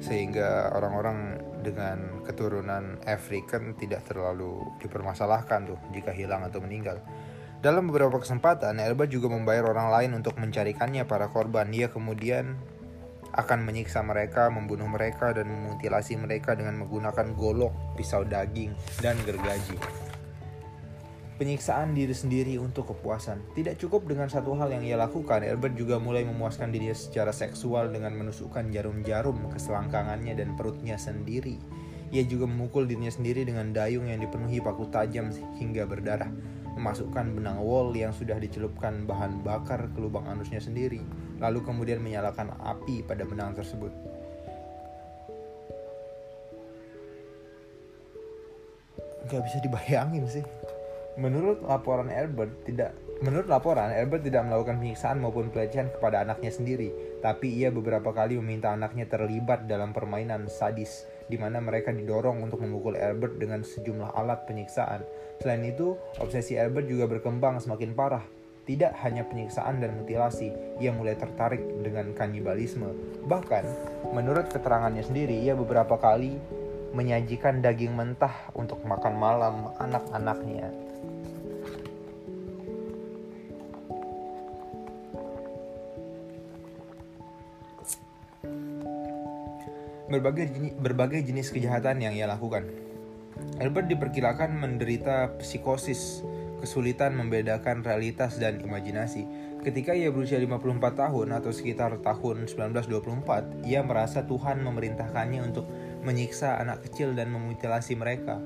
Sehingga 0.00 0.72
orang-orang 0.72 1.49
dengan 1.60 2.24
keturunan 2.24 2.98
African 3.06 3.76
tidak 3.76 4.08
terlalu 4.08 4.64
dipermasalahkan 4.80 5.70
tuh 5.70 5.78
jika 5.94 6.10
hilang 6.10 6.42
atau 6.44 6.58
meninggal. 6.58 6.98
Dalam 7.60 7.92
beberapa 7.92 8.16
kesempatan, 8.16 8.80
Elba 8.80 9.04
juga 9.04 9.28
membayar 9.28 9.68
orang 9.68 9.92
lain 9.92 10.10
untuk 10.16 10.40
mencarikannya 10.40 11.04
para 11.04 11.28
korban. 11.28 11.68
Dia 11.68 11.92
kemudian 11.92 12.56
akan 13.36 13.62
menyiksa 13.62 14.00
mereka, 14.00 14.48
membunuh 14.48 14.88
mereka, 14.88 15.36
dan 15.36 15.46
memutilasi 15.46 16.16
mereka 16.16 16.56
dengan 16.56 16.80
menggunakan 16.80 17.36
golok, 17.36 18.00
pisau 18.00 18.24
daging, 18.24 18.72
dan 19.04 19.14
gergaji 19.28 19.76
penyiksaan 21.40 21.96
diri 21.96 22.12
sendiri 22.12 22.60
untuk 22.60 22.92
kepuasan. 22.92 23.40
Tidak 23.56 23.80
cukup 23.80 24.04
dengan 24.04 24.28
satu 24.28 24.52
hal 24.60 24.76
yang 24.76 24.84
ia 24.84 25.00
lakukan, 25.00 25.40
Albert 25.40 25.72
juga 25.72 25.96
mulai 25.96 26.28
memuaskan 26.28 26.68
dirinya 26.68 26.92
secara 26.92 27.32
seksual 27.32 27.88
dengan 27.88 28.12
menusukkan 28.12 28.68
jarum-jarum 28.68 29.48
ke 29.48 29.56
selangkangannya 29.56 30.36
dan 30.36 30.52
perutnya 30.52 31.00
sendiri. 31.00 31.56
Ia 32.12 32.28
juga 32.28 32.44
memukul 32.44 32.84
dirinya 32.84 33.08
sendiri 33.08 33.48
dengan 33.48 33.72
dayung 33.72 34.12
yang 34.12 34.20
dipenuhi 34.20 34.60
paku 34.60 34.92
tajam 34.92 35.32
hingga 35.56 35.88
berdarah, 35.88 36.28
memasukkan 36.76 37.32
benang 37.32 37.64
wol 37.64 37.96
yang 37.96 38.12
sudah 38.12 38.36
dicelupkan 38.36 39.08
bahan 39.08 39.40
bakar 39.40 39.88
ke 39.96 39.96
lubang 39.96 40.28
anusnya 40.28 40.60
sendiri, 40.60 41.00
lalu 41.40 41.64
kemudian 41.64 42.04
menyalakan 42.04 42.52
api 42.60 43.00
pada 43.00 43.24
benang 43.24 43.56
tersebut. 43.56 43.96
Gak 49.30 49.40
bisa 49.46 49.56
dibayangin 49.64 50.26
sih. 50.26 50.44
Menurut 51.18 51.64
laporan 51.66 52.12
Albert 52.12 52.66
tidak 52.68 52.94
Menurut 53.20 53.52
laporan, 53.52 53.92
Albert 53.92 54.24
tidak 54.24 54.48
melakukan 54.48 54.80
penyiksaan 54.80 55.20
maupun 55.20 55.52
pelecehan 55.52 55.92
kepada 55.92 56.24
anaknya 56.24 56.48
sendiri, 56.48 56.88
tapi 57.20 57.52
ia 57.52 57.68
beberapa 57.68 58.16
kali 58.16 58.40
meminta 58.40 58.72
anaknya 58.72 59.04
terlibat 59.12 59.68
dalam 59.68 59.92
permainan 59.92 60.48
sadis, 60.48 61.04
di 61.28 61.36
mana 61.36 61.60
mereka 61.60 61.92
didorong 61.92 62.40
untuk 62.40 62.64
memukul 62.64 62.96
Albert 62.96 63.36
dengan 63.36 63.60
sejumlah 63.60 64.16
alat 64.16 64.48
penyiksaan. 64.48 65.04
Selain 65.36 65.60
itu, 65.68 66.00
obsesi 66.16 66.56
Albert 66.56 66.88
juga 66.88 67.04
berkembang 67.12 67.60
semakin 67.60 67.92
parah. 67.92 68.24
Tidak 68.64 68.96
hanya 69.04 69.28
penyiksaan 69.28 69.84
dan 69.84 70.00
mutilasi, 70.00 70.80
ia 70.80 70.88
mulai 70.88 71.12
tertarik 71.12 71.60
dengan 71.84 72.16
kanibalisme. 72.16 72.88
Bahkan, 73.28 73.64
menurut 74.16 74.48
keterangannya 74.48 75.04
sendiri, 75.04 75.44
ia 75.44 75.52
beberapa 75.52 76.00
kali 76.00 76.40
menyajikan 76.96 77.60
daging 77.60 77.92
mentah 77.92 78.48
untuk 78.56 78.80
makan 78.88 79.12
malam 79.12 79.76
anak-anaknya. 79.76 80.89
Berbagai 90.10 90.50
jenis, 90.50 90.74
berbagai 90.76 91.22
jenis 91.22 91.54
kejahatan 91.54 92.02
yang 92.02 92.12
ia 92.12 92.26
lakukan. 92.26 92.66
Albert 93.62 93.88
diperkirakan 93.88 94.58
menderita 94.58 95.38
psikosis, 95.40 96.26
kesulitan 96.60 97.16
membedakan 97.16 97.80
realitas 97.80 98.36
dan 98.36 98.60
imajinasi. 98.60 99.24
Ketika 99.60 99.92
ia 99.92 100.08
berusia 100.12 100.40
54 100.40 100.80
tahun 100.96 101.28
atau 101.36 101.52
sekitar 101.52 102.00
tahun 102.00 102.48
1924, 102.48 103.64
ia 103.68 103.80
merasa 103.84 104.24
Tuhan 104.24 104.64
memerintahkannya 104.64 105.40
untuk 105.44 105.68
menyiksa 106.04 106.60
anak 106.60 106.88
kecil 106.88 107.12
dan 107.12 107.28
memutilasi 107.32 107.96
mereka. 107.96 108.40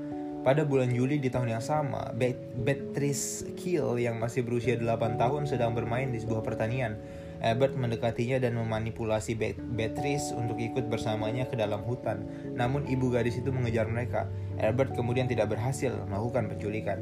Pada 0.45 0.61
bulan 0.61 0.93
Juli 0.93 1.17
di 1.17 1.33
tahun 1.33 1.57
yang 1.57 1.63
sama, 1.63 2.13
Beatrice 2.13 3.49
Kiel 3.57 3.97
yang 3.97 4.21
masih 4.21 4.45
berusia 4.45 4.77
8 4.77 5.17
tahun 5.17 5.49
sedang 5.49 5.73
bermain 5.73 6.11
di 6.13 6.21
sebuah 6.21 6.45
pertanian. 6.45 6.99
Albert 7.43 7.75
mendekatinya 7.75 8.39
dan 8.39 8.55
memanipulasi 8.55 9.35
Beatrice 9.75 10.31
untuk 10.35 10.59
ikut 10.59 10.87
bersamanya 10.87 11.47
ke 11.47 11.55
dalam 11.59 11.83
hutan. 11.83 12.27
Namun 12.55 12.87
ibu 12.87 13.11
gadis 13.11 13.39
itu 13.39 13.51
mengejar 13.51 13.87
mereka. 13.87 14.27
Albert 14.59 14.95
kemudian 14.95 15.27
tidak 15.27 15.51
berhasil 15.51 15.91
melakukan 16.07 16.51
penculikan. 16.51 16.99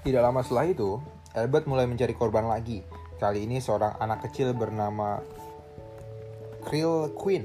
Tidak 0.00 0.16
lama 0.24 0.40
setelah 0.40 0.64
itu, 0.64 0.96
Albert 1.36 1.68
mulai 1.68 1.84
mencari 1.84 2.16
korban 2.16 2.48
lagi. 2.48 2.80
Kali 3.20 3.44
ini 3.44 3.60
seorang 3.60 4.00
anak 4.00 4.24
kecil 4.26 4.56
bernama 4.56 5.20
Krill 6.64 7.12
Queen. 7.12 7.44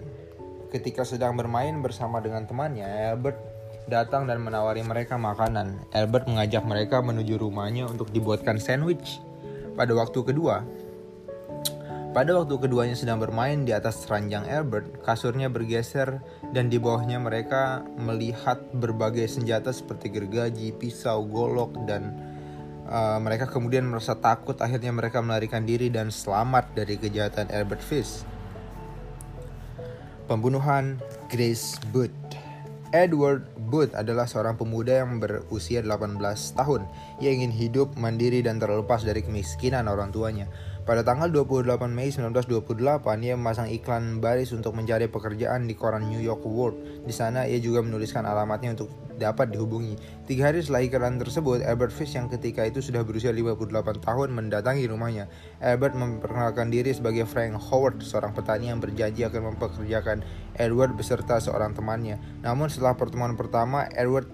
Ketika 0.71 1.03
sedang 1.03 1.35
bermain 1.35 1.83
bersama 1.83 2.23
dengan 2.23 2.47
temannya, 2.47 2.87
Albert 3.11 3.44
datang 3.85 4.25
dan 4.25 4.41
menawari 4.41 4.81
mereka 4.81 5.17
makanan. 5.17 5.77
Albert 5.93 6.25
mengajak 6.25 6.63
mereka 6.65 7.01
menuju 7.01 7.37
rumahnya 7.37 7.85
untuk 7.85 8.09
dibuatkan 8.09 8.57
sandwich. 8.57 9.21
Pada 9.77 9.93
waktu 9.93 10.19
kedua, 10.25 10.65
pada 12.15 12.31
waktu 12.31 12.55
keduanya 12.55 12.95
sedang 12.95 13.19
bermain 13.19 13.67
di 13.67 13.75
atas 13.75 14.07
ranjang 14.07 14.47
Albert, 14.47 15.03
kasurnya 15.03 15.51
bergeser 15.51 16.23
dan 16.55 16.71
di 16.71 16.79
bawahnya 16.79 17.19
mereka 17.19 17.83
melihat 17.99 18.63
berbagai 18.71 19.27
senjata 19.27 19.75
seperti 19.75 20.07
gergaji, 20.07 20.71
pisau, 20.71 21.27
golok, 21.27 21.75
dan 21.83 22.15
uh, 22.87 23.19
mereka 23.19 23.51
kemudian 23.51 23.83
merasa 23.83 24.15
takut. 24.15 24.55
Akhirnya 24.63 24.95
mereka 24.95 25.19
melarikan 25.19 25.67
diri 25.67 25.91
dan 25.91 26.07
selamat 26.07 26.71
dari 26.71 26.95
kejahatan 26.95 27.51
Albert 27.51 27.83
Fish. 27.83 28.23
Pembunuhan 30.25 30.97
Grace 31.29 31.77
Booth 31.93 32.24
Edward 32.95 33.51
Booth 33.67 33.91
adalah 33.91 34.23
seorang 34.23 34.55
pemuda 34.55 35.03
yang 35.03 35.19
berusia 35.19 35.83
18 35.83 36.15
tahun. 36.55 36.87
Ia 37.19 37.27
ingin 37.35 37.51
hidup 37.51 37.91
mandiri 37.99 38.39
dan 38.39 38.55
terlepas 38.55 39.03
dari 39.03 39.19
kemiskinan 39.19 39.91
orang 39.91 40.15
tuanya. 40.15 40.47
Pada 40.85 41.01
tanggal 41.01 41.33
28 41.33 41.65
Mei 41.89 42.13
1928, 42.13 42.61
ia 43.25 43.33
memasang 43.33 43.73
iklan 43.73 44.21
baris 44.21 44.53
untuk 44.53 44.77
mencari 44.77 45.09
pekerjaan 45.09 45.65
di 45.65 45.73
koran 45.73 46.05
New 46.13 46.21
York 46.21 46.45
World. 46.45 47.01
Di 47.01 47.09
sana, 47.09 47.49
ia 47.49 47.57
juga 47.57 47.81
menuliskan 47.81 48.21
alamatnya 48.21 48.77
untuk 48.77 48.93
dapat 49.17 49.49
dihubungi. 49.49 49.97
Tiga 50.29 50.53
hari 50.53 50.61
setelah 50.61 50.85
iklan 50.85 51.17
tersebut, 51.17 51.65
Albert 51.65 51.89
Fish 51.89 52.13
yang 52.13 52.29
ketika 52.29 52.69
itu 52.69 52.85
sudah 52.85 53.01
berusia 53.01 53.33
58 53.33 53.65
tahun 53.97 54.29
mendatangi 54.37 54.85
rumahnya. 54.85 55.25
Albert 55.57 55.97
memperkenalkan 55.97 56.69
diri 56.69 56.93
sebagai 56.93 57.25
Frank 57.25 57.57
Howard, 57.57 58.05
seorang 58.05 58.37
petani 58.37 58.69
yang 58.69 58.77
berjanji 58.77 59.25
akan 59.25 59.57
mempekerjakan 59.57 60.21
Edward 60.53 60.93
beserta 60.93 61.41
seorang 61.41 61.73
temannya. 61.73 62.21
Namun 62.45 62.69
setelah 62.69 62.93
pertemuan 62.93 63.33
pertama, 63.33 63.89
Edward 63.89 64.29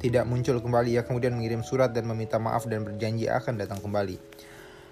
tidak 0.00 0.24
muncul 0.24 0.64
kembali. 0.64 0.96
Ia 0.96 1.04
kemudian 1.04 1.36
mengirim 1.36 1.60
surat 1.60 1.92
dan 1.92 2.08
meminta 2.08 2.40
maaf 2.40 2.64
dan 2.64 2.88
berjanji 2.88 3.28
akan 3.28 3.60
datang 3.60 3.84
kembali. 3.84 4.48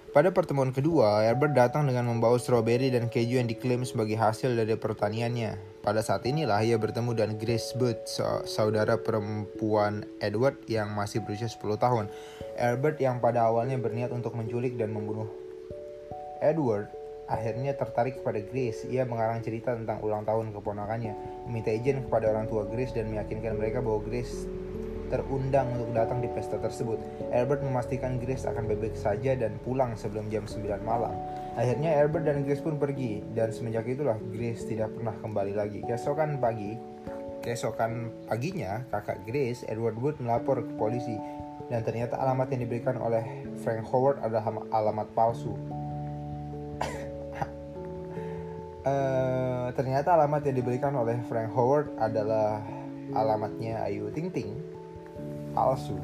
Pada 0.09 0.33
pertemuan 0.33 0.73
kedua, 0.73 1.21
Herbert 1.21 1.53
datang 1.53 1.85
dengan 1.85 2.09
membawa 2.09 2.33
stroberi 2.41 2.89
dan 2.89 3.13
keju 3.13 3.37
yang 3.37 3.45
diklaim 3.45 3.85
sebagai 3.85 4.17
hasil 4.17 4.57
dari 4.57 4.73
pertaniannya. 4.73 5.85
Pada 5.85 6.01
saat 6.01 6.25
inilah 6.25 6.57
ia 6.65 6.81
bertemu 6.81 7.13
dengan 7.13 7.37
Grace 7.37 7.77
Booth, 7.77 8.17
saudara 8.49 8.97
perempuan 8.97 10.09
Edward 10.17 10.57
yang 10.65 10.89
masih 10.97 11.21
berusia 11.21 11.45
10 11.45 11.61
tahun. 11.77 12.09
Herbert 12.57 12.97
yang 12.97 13.21
pada 13.21 13.53
awalnya 13.53 13.77
berniat 13.77 14.09
untuk 14.09 14.33
menculik 14.33 14.81
dan 14.81 14.97
membunuh 14.97 15.29
Edward 16.41 16.89
akhirnya 17.29 17.77
tertarik 17.77 18.17
kepada 18.25 18.41
Grace. 18.41 18.89
Ia 18.89 19.05
mengarang 19.05 19.45
cerita 19.45 19.77
tentang 19.77 20.01
ulang 20.01 20.25
tahun 20.25 20.57
keponakannya, 20.57 21.45
meminta 21.45 21.69
izin 21.69 22.09
kepada 22.09 22.33
orang 22.33 22.49
tua 22.49 22.65
Grace 22.65 22.97
dan 22.97 23.13
meyakinkan 23.13 23.61
mereka 23.61 23.85
bahwa 23.85 24.01
Grace 24.01 24.49
terundang 25.09 25.67
untuk 25.75 25.91
datang 25.91 26.21
di 26.21 26.29
pesta 26.29 26.61
tersebut. 26.61 27.01
Albert 27.33 27.65
memastikan 27.65 28.21
Grace 28.21 28.45
akan 28.45 28.69
bebek 28.69 28.93
saja 28.93 29.33
dan 29.33 29.57
pulang 29.65 29.97
sebelum 29.97 30.29
jam 30.29 30.45
9 30.45 30.63
malam. 30.85 31.11
Akhirnya 31.57 31.97
Albert 31.99 32.29
dan 32.29 32.45
Grace 32.45 32.61
pun 32.61 32.77
pergi 32.77 33.25
dan 33.33 33.49
semenjak 33.49 33.89
itulah 33.89 34.15
Grace 34.31 34.63
tidak 34.69 34.93
pernah 34.93 35.17
kembali 35.17 35.53
lagi. 35.57 35.79
Keesokan 35.83 36.37
pagi, 36.37 36.77
keesokan 37.41 38.13
paginya 38.29 38.85
kakak 38.93 39.25
Grace, 39.25 39.65
Edward 39.65 39.97
Wood 39.97 40.21
melapor 40.21 40.61
ke 40.61 40.73
polisi 40.77 41.17
dan 41.69 41.85
ternyata 41.85 42.17
alamat 42.17 42.49
yang 42.53 42.61
diberikan 42.65 42.97
oleh 42.97 43.45
Frank 43.61 43.85
Howard 43.93 44.17
adalah 44.25 44.45
alamat 44.73 45.07
palsu. 45.13 45.53
uh, 48.85 49.69
ternyata 49.77 50.17
alamat 50.17 50.49
yang 50.49 50.57
diberikan 50.57 50.93
oleh 50.97 51.21
Frank 51.29 51.53
Howard 51.53 51.93
adalah 52.01 52.61
alamatnya 53.13 53.85
Ayu 53.85 54.09
Ting 54.13 54.29
Ting 54.29 54.68
palsu. 55.51 55.97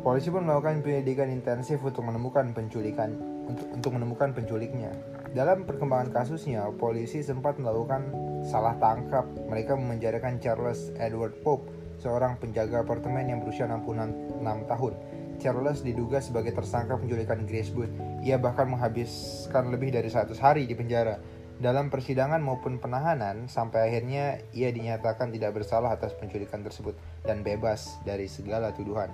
Polisi 0.00 0.32
pun 0.32 0.48
melakukan 0.48 0.80
penyelidikan 0.80 1.28
intensif 1.28 1.84
untuk 1.84 2.08
menemukan 2.08 2.56
penculikan 2.56 3.30
untuk, 3.50 3.66
untuk 3.74 3.90
menemukan 3.98 4.30
penculiknya. 4.32 4.94
Dalam 5.34 5.66
perkembangan 5.66 6.10
kasusnya, 6.14 6.70
polisi 6.74 7.22
sempat 7.22 7.58
melakukan 7.58 8.10
salah 8.46 8.74
tangkap. 8.78 9.26
Mereka 9.46 9.74
memenjarakan 9.78 10.38
Charles 10.42 10.94
Edward 10.98 11.38
Pope, 11.42 11.70
seorang 12.00 12.38
penjaga 12.40 12.82
apartemen 12.82 13.28
yang 13.28 13.38
berusia 13.42 13.66
66 13.68 14.70
tahun. 14.70 14.94
Charles 15.40 15.80
diduga 15.80 16.20
sebagai 16.20 16.52
tersangka 16.52 17.00
penculikan 17.00 17.48
Grace 17.48 17.72
Booth. 17.72 17.92
Ia 18.20 18.36
bahkan 18.36 18.68
menghabiskan 18.68 19.72
lebih 19.72 19.88
dari 19.88 20.12
100 20.12 20.36
hari 20.36 20.68
di 20.68 20.76
penjara 20.76 21.16
dalam 21.60 21.92
persidangan 21.92 22.40
maupun 22.40 22.80
penahanan 22.80 23.44
sampai 23.44 23.92
akhirnya 23.92 24.40
ia 24.56 24.72
dinyatakan 24.72 25.28
tidak 25.28 25.60
bersalah 25.60 25.92
atas 25.92 26.16
penculikan 26.16 26.64
tersebut 26.64 26.96
dan 27.20 27.44
bebas 27.44 28.00
dari 28.02 28.24
segala 28.26 28.72
tuduhan. 28.72 29.12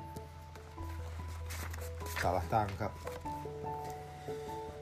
Salah 2.23 2.47
tangkap. 2.47 2.95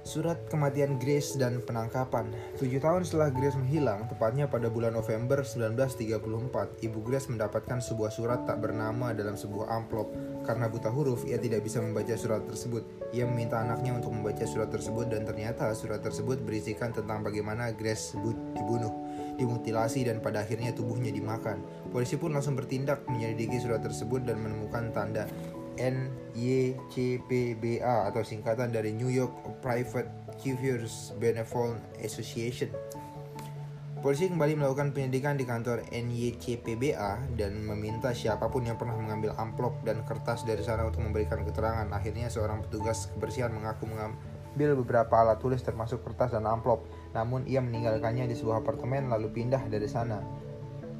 Surat 0.04 0.36
kematian 0.52 1.00
Grace 1.00 1.32
dan 1.40 1.64
penangkapan. 1.64 2.28
Tujuh 2.60 2.76
tahun 2.76 3.08
setelah 3.08 3.32
Grace 3.32 3.56
menghilang, 3.56 4.04
tepatnya 4.04 4.44
pada 4.44 4.68
bulan 4.68 4.92
November 4.92 5.40
1934, 5.40 6.84
ibu 6.84 6.98
Grace 7.00 7.32
mendapatkan 7.32 7.80
sebuah 7.80 8.12
surat 8.12 8.44
tak 8.44 8.60
bernama 8.60 9.16
dalam 9.16 9.32
sebuah 9.32 9.72
amplop. 9.72 10.12
Karena 10.44 10.68
buta 10.68 10.92
huruf, 10.92 11.24
ia 11.24 11.40
tidak 11.40 11.64
bisa 11.64 11.80
membaca 11.80 12.12
surat 12.20 12.44
tersebut. 12.44 12.84
Ia 13.16 13.24
meminta 13.24 13.64
anaknya 13.64 13.96
untuk 13.96 14.12
membaca 14.12 14.44
surat 14.44 14.68
tersebut 14.68 15.08
dan 15.08 15.24
ternyata 15.24 15.72
surat 15.72 16.04
tersebut 16.04 16.36
berisikan 16.44 16.92
tentang 16.92 17.24
bagaimana 17.24 17.72
Grace 17.72 18.12
Booth 18.12 18.36
dibunuh, 18.52 18.92
dimutilasi 19.40 20.04
dan 20.04 20.20
pada 20.20 20.44
akhirnya 20.44 20.76
tubuhnya 20.76 21.16
dimakan. 21.16 21.64
Polisi 21.88 22.20
pun 22.20 22.36
langsung 22.36 22.60
bertindak 22.60 23.08
menyelidiki 23.08 23.56
surat 23.56 23.80
tersebut 23.80 24.20
dan 24.28 24.36
menemukan 24.36 24.92
tanda 24.92 25.24
NYCPBA 25.80 27.34
atau 28.10 28.22
singkatan 28.22 28.74
dari 28.74 28.94
New 28.94 29.10
York 29.10 29.32
Private 29.62 30.36
Curious 30.38 31.12
Benevolent 31.18 31.82
Association. 32.02 32.70
Polisi 34.04 34.28
kembali 34.28 34.60
melakukan 34.60 34.92
penyelidikan 34.92 35.40
di 35.40 35.48
kantor 35.48 35.80
NYCPBA 35.88 37.40
dan 37.40 37.56
meminta 37.64 38.12
siapa 38.12 38.52
pun 38.52 38.68
yang 38.68 38.76
pernah 38.76 38.92
mengambil 39.00 39.32
amplop 39.40 39.80
dan 39.80 40.04
kertas 40.04 40.44
dari 40.44 40.60
sana 40.60 40.84
untuk 40.84 41.00
memberikan 41.08 41.40
keterangan. 41.40 41.88
Akhirnya 41.88 42.28
seorang 42.28 42.60
petugas 42.68 43.08
kebersihan 43.16 43.48
mengaku 43.56 43.88
mengambil 43.88 44.76
beberapa 44.76 45.24
alat 45.24 45.40
tulis 45.40 45.64
termasuk 45.64 46.04
kertas 46.04 46.36
dan 46.36 46.44
amplop, 46.44 46.84
namun 47.16 47.48
ia 47.48 47.64
meninggalkannya 47.64 48.28
di 48.28 48.36
sebuah 48.36 48.60
apartemen 48.60 49.08
lalu 49.08 49.32
pindah 49.32 49.72
dari 49.72 49.88
sana. 49.88 50.20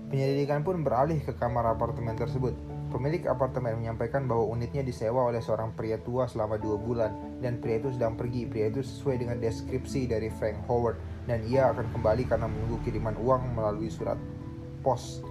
Penyelidikan 0.08 0.64
pun 0.64 0.80
beralih 0.80 1.20
ke 1.20 1.36
kamar 1.36 1.76
apartemen 1.76 2.16
tersebut. 2.16 2.56
Pemilik 2.94 3.26
apartemen 3.26 3.74
menyampaikan 3.74 4.30
bahwa 4.30 4.54
unitnya 4.54 4.86
disewa 4.86 5.26
oleh 5.26 5.42
seorang 5.42 5.74
pria 5.74 5.98
tua 5.98 6.30
selama 6.30 6.62
dua 6.62 6.78
bulan 6.78 7.10
dan 7.42 7.58
pria 7.58 7.82
itu 7.82 7.90
sedang 7.90 8.14
pergi. 8.14 8.46
Pria 8.46 8.70
itu 8.70 8.86
sesuai 8.86 9.18
dengan 9.18 9.42
deskripsi 9.42 10.06
dari 10.06 10.30
Frank 10.30 10.62
Howard 10.70 11.02
dan 11.26 11.42
ia 11.42 11.74
akan 11.74 11.90
kembali 11.90 12.22
karena 12.30 12.46
menunggu 12.46 12.78
kiriman 12.86 13.18
uang 13.18 13.58
melalui 13.58 13.90
surat 13.90 14.14
pos. 14.86 15.26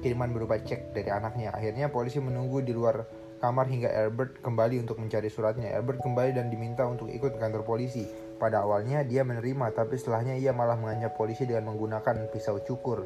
Kiriman 0.00 0.32
berupa 0.32 0.56
cek 0.56 0.96
dari 0.96 1.12
anaknya. 1.12 1.52
Akhirnya 1.52 1.92
polisi 1.92 2.16
menunggu 2.16 2.64
di 2.64 2.72
luar 2.72 3.04
kamar 3.44 3.68
hingga 3.68 3.92
Albert 3.92 4.40
kembali 4.40 4.80
untuk 4.80 4.96
mencari 4.96 5.28
suratnya. 5.28 5.68
Albert 5.76 6.00
kembali 6.00 6.32
dan 6.32 6.48
diminta 6.48 6.88
untuk 6.88 7.12
ikut 7.12 7.36
ke 7.36 7.38
kantor 7.42 7.66
polisi. 7.68 8.08
Pada 8.40 8.64
awalnya 8.64 9.04
dia 9.04 9.20
menerima, 9.20 9.76
tapi 9.76 10.00
setelahnya 10.00 10.38
ia 10.40 10.56
malah 10.56 10.80
mengancam 10.80 11.12
polisi 11.12 11.44
dengan 11.44 11.74
menggunakan 11.74 12.32
pisau 12.32 12.62
cukur. 12.64 13.04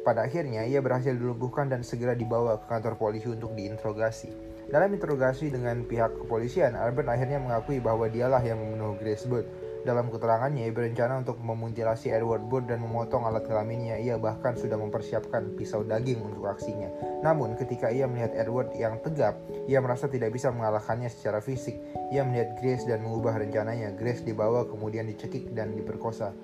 Pada 0.00 0.24
akhirnya, 0.24 0.64
ia 0.64 0.80
berhasil 0.80 1.12
dilumpuhkan 1.12 1.68
dan 1.68 1.84
segera 1.84 2.16
dibawa 2.16 2.56
ke 2.56 2.66
kantor 2.72 2.96
polisi 2.96 3.28
untuk 3.28 3.52
diinterogasi. 3.52 4.32
Dalam 4.70 4.94
interogasi 4.96 5.52
dengan 5.52 5.84
pihak 5.84 6.24
kepolisian, 6.24 6.72
Albert 6.72 7.10
akhirnya 7.10 7.36
mengakui 7.36 7.82
bahwa 7.82 8.08
dialah 8.08 8.40
yang 8.40 8.56
membunuh 8.56 8.96
Grace 8.96 9.28
Booth. 9.28 9.44
Dalam 9.80 10.12
keterangannya, 10.12 10.68
ia 10.68 10.72
berencana 10.72 11.24
untuk 11.24 11.40
memutilasi 11.40 12.12
Edward 12.12 12.44
Booth 12.48 12.68
dan 12.68 12.84
memotong 12.84 13.24
alat 13.24 13.48
kelaminnya. 13.48 13.96
Ia 13.96 14.20
bahkan 14.20 14.52
sudah 14.56 14.76
mempersiapkan 14.76 15.56
pisau 15.56 15.84
daging 15.84 16.20
untuk 16.20 16.48
aksinya. 16.48 16.92
Namun, 17.24 17.56
ketika 17.56 17.88
ia 17.88 18.04
melihat 18.04 18.36
Edward 18.36 18.72
yang 18.76 19.00
tegap, 19.00 19.40
ia 19.68 19.80
merasa 19.80 20.08
tidak 20.08 20.36
bisa 20.36 20.52
mengalahkannya 20.52 21.08
secara 21.08 21.40
fisik. 21.40 21.80
Ia 22.12 22.24
melihat 22.28 22.56
Grace 22.60 22.84
dan 22.84 23.04
mengubah 23.04 23.40
rencananya. 23.40 23.96
Grace 23.96 24.20
dibawa 24.20 24.68
kemudian 24.68 25.08
dicekik 25.08 25.52
dan 25.56 25.72
diperkosa. 25.76 26.36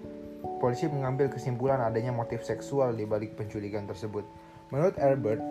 Polisi 0.58 0.88
mengambil 0.88 1.28
kesimpulan 1.28 1.82
adanya 1.84 2.10
motif 2.10 2.42
seksual 2.42 2.96
di 2.96 3.04
balik 3.04 3.36
penculikan 3.36 3.84
tersebut. 3.84 4.24
Menurut 4.72 4.96
Albert, 4.98 5.42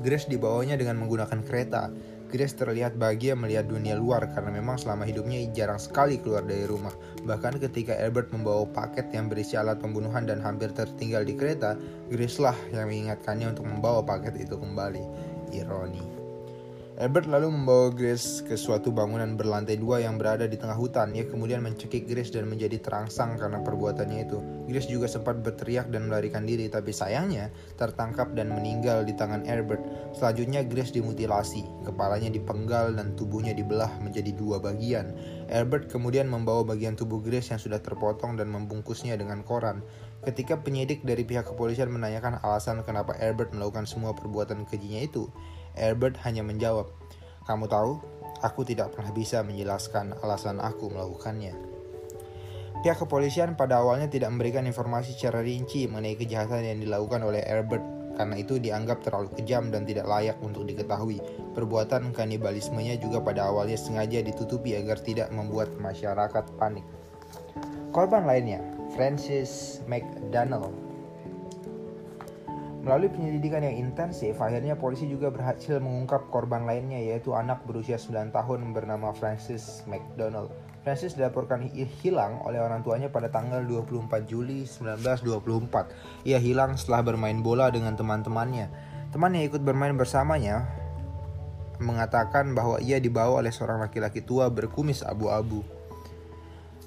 Grace 0.00 0.24
dibawanya 0.28 0.80
dengan 0.80 0.96
menggunakan 0.96 1.44
kereta. 1.44 1.92
Grace 2.30 2.56
terlihat 2.56 2.96
bahagia 2.96 3.36
melihat 3.36 3.68
dunia 3.68 3.98
luar 3.98 4.32
karena 4.32 4.48
memang 4.54 4.80
selama 4.80 5.04
hidupnya 5.04 5.44
jarang 5.52 5.76
sekali 5.76 6.16
keluar 6.16 6.46
dari 6.46 6.64
rumah. 6.64 6.94
Bahkan 7.26 7.60
ketika 7.60 7.98
Albert 8.00 8.32
membawa 8.32 8.64
paket 8.64 9.12
yang 9.12 9.28
berisi 9.28 9.60
alat 9.60 9.82
pembunuhan 9.82 10.24
dan 10.24 10.40
hampir 10.40 10.72
tertinggal 10.72 11.26
di 11.26 11.36
kereta, 11.36 11.76
Grace 12.08 12.40
lah 12.40 12.56
yang 12.72 12.88
mengingatkannya 12.88 13.52
untuk 13.52 13.68
membawa 13.68 14.00
paket 14.00 14.40
itu 14.40 14.56
kembali. 14.56 15.04
Ironi. 15.52 16.19
Albert 17.00 17.32
lalu 17.32 17.48
membawa 17.48 17.88
Grace 17.88 18.44
ke 18.44 18.60
suatu 18.60 18.92
bangunan 18.92 19.32
berlantai 19.32 19.80
dua 19.80 20.04
yang 20.04 20.20
berada 20.20 20.44
di 20.44 20.60
tengah 20.60 20.76
hutan. 20.76 21.16
Ia 21.16 21.24
kemudian 21.32 21.64
mencekik 21.64 22.04
Grace 22.04 22.28
dan 22.28 22.44
menjadi 22.44 22.76
terangsang 22.76 23.40
karena 23.40 23.64
perbuatannya 23.64 24.28
itu. 24.28 24.36
Grace 24.68 24.84
juga 24.84 25.08
sempat 25.08 25.40
berteriak 25.40 25.88
dan 25.88 26.12
melarikan 26.12 26.44
diri, 26.44 26.68
tapi 26.68 26.92
sayangnya 26.92 27.48
tertangkap 27.80 28.36
dan 28.36 28.52
meninggal 28.52 29.08
di 29.08 29.16
tangan 29.16 29.48
Albert. 29.48 29.80
Selanjutnya 30.12 30.60
Grace 30.60 30.92
dimutilasi, 30.92 31.88
kepalanya 31.88 32.28
dipenggal 32.28 32.92
dan 32.92 33.16
tubuhnya 33.16 33.56
dibelah 33.56 33.96
menjadi 34.04 34.36
dua 34.36 34.60
bagian. 34.60 35.16
Albert 35.48 35.88
kemudian 35.88 36.28
membawa 36.28 36.68
bagian 36.68 37.00
tubuh 37.00 37.24
Grace 37.24 37.48
yang 37.48 37.64
sudah 37.64 37.80
terpotong 37.80 38.36
dan 38.36 38.52
membungkusnya 38.52 39.16
dengan 39.16 39.40
koran. 39.40 39.80
Ketika 40.20 40.60
penyidik 40.60 41.00
dari 41.00 41.24
pihak 41.24 41.48
kepolisian 41.48 41.88
menanyakan 41.88 42.44
alasan 42.44 42.84
kenapa 42.84 43.16
Albert 43.16 43.56
melakukan 43.56 43.88
semua 43.88 44.12
perbuatan 44.12 44.68
kejinya 44.68 45.00
itu, 45.00 45.32
Albert 45.80 46.20
hanya 46.28 46.44
menjawab, 46.44 46.92
"Kamu 47.48 47.64
tahu, 47.66 47.98
aku 48.44 48.62
tidak 48.68 48.92
pernah 48.92 49.10
bisa 49.16 49.40
menjelaskan 49.40 50.20
alasan 50.20 50.60
aku 50.60 50.92
melakukannya." 50.92 51.56
Pihak 52.80 52.96
kepolisian 53.00 53.60
pada 53.60 53.80
awalnya 53.84 54.08
tidak 54.08 54.32
memberikan 54.32 54.64
informasi 54.64 55.12
secara 55.12 55.44
rinci 55.44 55.84
mengenai 55.84 56.16
kejahatan 56.16 56.64
yang 56.64 56.78
dilakukan 56.80 57.20
oleh 57.20 57.44
Albert 57.44 57.84
karena 58.16 58.36
itu 58.36 58.60
dianggap 58.60 59.00
terlalu 59.00 59.32
kejam 59.36 59.72
dan 59.72 59.88
tidak 59.88 60.08
layak 60.08 60.36
untuk 60.44 60.68
diketahui. 60.68 61.20
Perbuatan 61.56 62.12
kanibalismenya 62.12 63.00
juga 63.00 63.20
pada 63.24 63.48
awalnya 63.48 63.80
sengaja 63.80 64.20
ditutupi 64.20 64.76
agar 64.76 65.00
tidak 65.00 65.32
membuat 65.32 65.72
masyarakat 65.80 66.44
panik. 66.60 66.84
Korban 67.92 68.28
lainnya, 68.28 68.60
Francis 68.92 69.80
McDonald 69.88 70.89
Melalui 72.80 73.12
penyelidikan 73.12 73.60
yang 73.60 73.76
intensif, 73.76 74.40
akhirnya 74.40 74.72
polisi 74.72 75.04
juga 75.04 75.28
berhasil 75.28 75.76
mengungkap 75.84 76.32
korban 76.32 76.64
lainnya 76.64 76.96
yaitu 76.96 77.36
anak 77.36 77.60
berusia 77.68 78.00
9 78.00 78.32
tahun 78.32 78.72
bernama 78.72 79.12
Francis 79.12 79.84
McDonald. 79.84 80.48
Francis 80.80 81.12
dilaporkan 81.12 81.68
hilang 82.00 82.40
oleh 82.40 82.56
orang 82.56 82.80
tuanya 82.80 83.12
pada 83.12 83.28
tanggal 83.28 83.60
24 83.68 84.24
Juli 84.24 84.64
1924. 84.64 86.24
Ia 86.24 86.40
hilang 86.40 86.80
setelah 86.80 87.04
bermain 87.04 87.36
bola 87.44 87.68
dengan 87.68 88.00
teman-temannya. 88.00 88.72
Teman 89.12 89.36
yang 89.36 89.44
ikut 89.52 89.60
bermain 89.60 89.92
bersamanya 89.92 90.64
mengatakan 91.84 92.56
bahwa 92.56 92.80
ia 92.80 92.96
dibawa 92.96 93.44
oleh 93.44 93.52
seorang 93.52 93.84
laki-laki 93.84 94.24
tua 94.24 94.48
berkumis 94.48 95.04
abu-abu. 95.04 95.60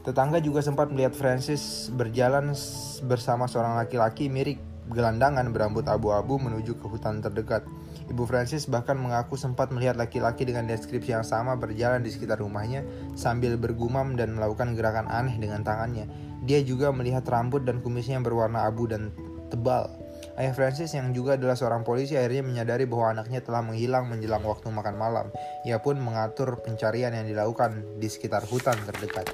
Tetangga 0.02 0.42
juga 0.42 0.66
sempat 0.66 0.90
melihat 0.90 1.14
Francis 1.14 1.94
berjalan 1.94 2.58
bersama 3.06 3.46
seorang 3.46 3.78
laki-laki 3.78 4.26
mirip 4.26 4.73
gelandangan 4.91 5.48
berambut 5.56 5.88
abu-abu 5.88 6.36
menuju 6.41 6.76
ke 6.80 6.86
hutan 6.91 7.24
terdekat. 7.24 7.63
Ibu 8.12 8.28
Francis 8.28 8.67
bahkan 8.67 9.00
mengaku 9.00 9.39
sempat 9.39 9.72
melihat 9.72 9.96
laki-laki 9.96 10.43
dengan 10.43 10.67
deskripsi 10.67 11.15
yang 11.15 11.24
sama 11.24 11.56
berjalan 11.56 12.04
di 12.04 12.12
sekitar 12.12 12.43
rumahnya 12.43 12.84
sambil 13.15 13.56
bergumam 13.56 14.19
dan 14.19 14.36
melakukan 14.36 14.76
gerakan 14.76 15.08
aneh 15.08 15.39
dengan 15.39 15.63
tangannya. 15.63 16.10
Dia 16.43 16.60
juga 16.60 16.91
melihat 16.91 17.24
rambut 17.32 17.63
dan 17.63 17.80
kumisnya 17.80 18.19
yang 18.19 18.28
berwarna 18.28 18.67
abu 18.67 18.84
dan 18.91 19.15
tebal. 19.48 19.88
Ayah 20.34 20.52
Francis 20.58 20.91
yang 20.98 21.13
juga 21.13 21.38
adalah 21.38 21.54
seorang 21.54 21.86
polisi 21.86 22.17
akhirnya 22.17 22.41
menyadari 22.41 22.89
bahwa 22.89 23.13
anaknya 23.13 23.46
telah 23.46 23.62
menghilang 23.62 24.10
menjelang 24.10 24.41
waktu 24.41 24.65
makan 24.74 24.96
malam. 24.98 25.28
Ia 25.62 25.78
pun 25.78 26.02
mengatur 26.02 26.58
pencarian 26.65 27.13
yang 27.13 27.30
dilakukan 27.30 28.02
di 28.02 28.10
sekitar 28.10 28.41
hutan 28.50 28.76
terdekat. 28.82 29.30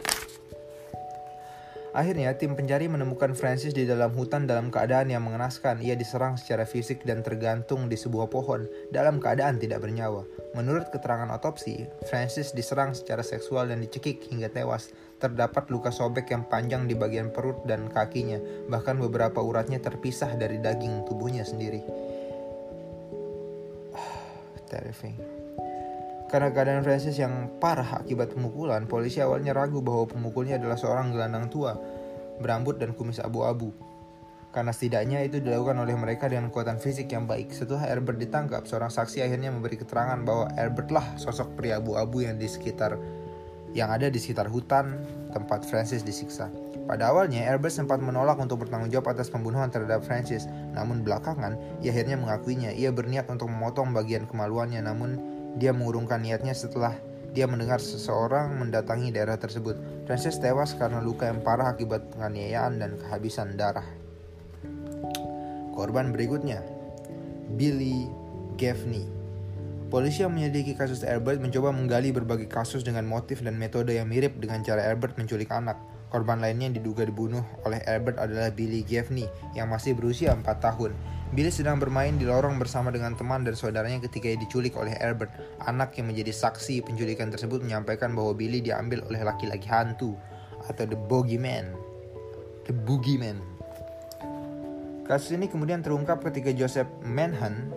Akhirnya, 1.99 2.31
tim 2.39 2.55
pencari 2.55 2.87
menemukan 2.87 3.35
Francis 3.35 3.75
di 3.75 3.83
dalam 3.83 4.15
hutan 4.15 4.47
dalam 4.47 4.71
keadaan 4.71 5.11
yang 5.11 5.19
mengenaskan. 5.19 5.83
Ia 5.83 5.99
diserang 5.99 6.39
secara 6.39 6.63
fisik 6.63 7.03
dan 7.03 7.27
tergantung 7.27 7.91
di 7.91 7.99
sebuah 7.99 8.31
pohon 8.31 8.71
dalam 8.87 9.19
keadaan 9.19 9.59
tidak 9.59 9.83
bernyawa. 9.83 10.23
Menurut 10.55 10.87
keterangan 10.95 11.27
otopsi, 11.35 11.83
Francis 12.07 12.55
diserang 12.55 12.95
secara 12.95 13.19
seksual 13.19 13.67
dan 13.67 13.83
dicekik 13.83 14.31
hingga 14.31 14.47
tewas. 14.47 14.95
Terdapat 15.19 15.67
luka 15.67 15.91
sobek 15.91 16.31
yang 16.31 16.47
panjang 16.47 16.87
di 16.87 16.95
bagian 16.95 17.35
perut 17.35 17.67
dan 17.67 17.91
kakinya, 17.91 18.39
bahkan 18.71 18.95
beberapa 18.95 19.43
uratnya 19.43 19.83
terpisah 19.83 20.39
dari 20.39 20.63
daging 20.63 21.03
tubuhnya 21.03 21.43
sendiri. 21.43 21.83
Terrifying. 24.71 25.38
Karena 26.29 26.53
keadaan 26.53 26.85
Francis 26.85 27.17
yang 27.17 27.57
parah 27.57 28.05
akibat 28.05 28.37
pemukulan, 28.37 28.85
polisi 28.85 29.17
awalnya 29.17 29.49
ragu 29.49 29.81
bahwa 29.81 30.05
pemukulnya 30.05 30.61
adalah 30.61 30.77
seorang 30.77 31.09
gelandang 31.09 31.49
tua, 31.49 31.73
berambut 32.37 32.77
dan 32.77 32.93
kumis 32.93 33.17
abu-abu. 33.17 33.73
Karena 34.53 34.69
setidaknya 34.73 35.25
itu 35.25 35.41
dilakukan 35.41 35.77
oleh 35.81 35.93
mereka 35.93 36.29
dengan 36.29 36.53
kekuatan 36.53 36.77
fisik 36.77 37.09
yang 37.13 37.25
baik. 37.25 37.49
Setelah 37.53 37.85
Albert 37.89 38.17
ditangkap, 38.21 38.65
seorang 38.65 38.89
saksi 38.93 39.25
akhirnya 39.25 39.49
memberi 39.53 39.77
keterangan 39.77 40.21
bahwa 40.21 40.49
Albert 40.53 40.89
lah 40.89 41.05
sosok 41.17 41.53
pria 41.57 41.77
abu-abu 41.77 42.25
yang 42.25 42.37
di 42.37 42.49
sekitar 42.49 42.97
yang 43.77 43.93
ada 43.93 44.09
di 44.09 44.17
sekitar 44.17 44.49
hutan 44.49 44.97
tempat 45.29 45.61
Francis 45.65 46.01
disiksa. 46.01 46.49
Pada 46.89 47.13
awalnya, 47.13 47.45
Albert 47.45 47.77
sempat 47.77 48.01
menolak 48.01 48.41
untuk 48.41 48.65
bertanggung 48.65 48.89
jawab 48.89 49.13
atas 49.13 49.29
pembunuhan 49.29 49.69
terhadap 49.69 50.01
Francis, 50.01 50.49
namun 50.73 51.05
belakangan 51.05 51.53
ia 51.85 51.93
akhirnya 51.93 52.17
mengakuinya. 52.17 52.73
Ia 52.73 52.89
berniat 52.89 53.29
untuk 53.29 53.45
memotong 53.45 53.93
bagian 53.93 54.25
kemaluannya, 54.25 54.81
namun 54.81 55.21
dia 55.59 55.75
mengurungkan 55.75 56.23
niatnya 56.23 56.55
setelah 56.55 56.95
dia 57.29 57.45
mendengar 57.45 57.77
seseorang 57.77 58.57
mendatangi 58.57 59.13
daerah 59.13 59.37
tersebut. 59.37 59.77
Francis 60.09 60.41
tewas 60.41 60.73
karena 60.73 60.97
luka 61.03 61.29
yang 61.29 61.45
parah 61.45 61.69
akibat 61.77 62.09
penganiayaan 62.15 62.81
dan 62.81 62.97
kehabisan 62.97 63.53
darah. 63.53 63.85
Korban 65.77 66.09
berikutnya, 66.09 66.65
Billy 67.53 68.09
Gaffney. 68.57 69.05
Polisi 69.89 70.21
yang 70.21 70.37
menyelidiki 70.37 70.77
kasus 70.77 71.01
Albert 71.01 71.41
mencoba 71.41 71.73
menggali 71.73 72.13
berbagai 72.13 72.45
kasus 72.45 72.85
dengan 72.85 73.09
motif 73.09 73.41
dan 73.41 73.57
metode 73.57 73.97
yang 73.97 74.05
mirip 74.05 74.37
dengan 74.37 74.61
cara 74.61 74.85
Albert 74.85 75.17
menculik 75.17 75.49
anak. 75.49 75.81
Korban 76.09 76.41
lainnya 76.41 76.69
yang 76.69 76.77
diduga 76.77 77.05
dibunuh 77.05 77.41
oleh 77.65 77.81
Albert 77.85 78.17
adalah 78.17 78.49
Billy 78.49 78.81
Gaffney 78.81 79.29
yang 79.53 79.69
masih 79.69 79.93
berusia 79.97 80.33
4 80.33 80.45
tahun. 80.61 80.93
Billy 81.29 81.53
sedang 81.53 81.77
bermain 81.77 82.17
di 82.17 82.25
lorong 82.25 82.57
bersama 82.57 82.89
dengan 82.89 83.13
teman 83.13 83.45
dan 83.45 83.53
saudaranya 83.53 84.01
ketika 84.09 84.33
diculik 84.33 84.73
oleh 84.73 84.97
Albert. 84.97 85.29
Anak 85.61 85.93
yang 86.01 86.09
menjadi 86.09 86.33
saksi 86.33 86.81
penculikan 86.81 87.29
tersebut 87.29 87.61
menyampaikan 87.61 88.17
bahwa 88.17 88.33
Billy 88.33 88.65
diambil 88.65 89.05
oleh 89.05 89.21
laki-laki 89.21 89.69
hantu 89.69 90.17
atau 90.65 90.89
the 90.89 90.97
bogeyman. 90.97 91.69
The 92.65 92.73
boogeyman. 92.73 93.37
Kasus 95.05 95.37
ini 95.37 95.45
kemudian 95.45 95.85
terungkap 95.85 96.17
ketika 96.25 96.49
Joseph 96.49 96.89
Manhan, 97.05 97.69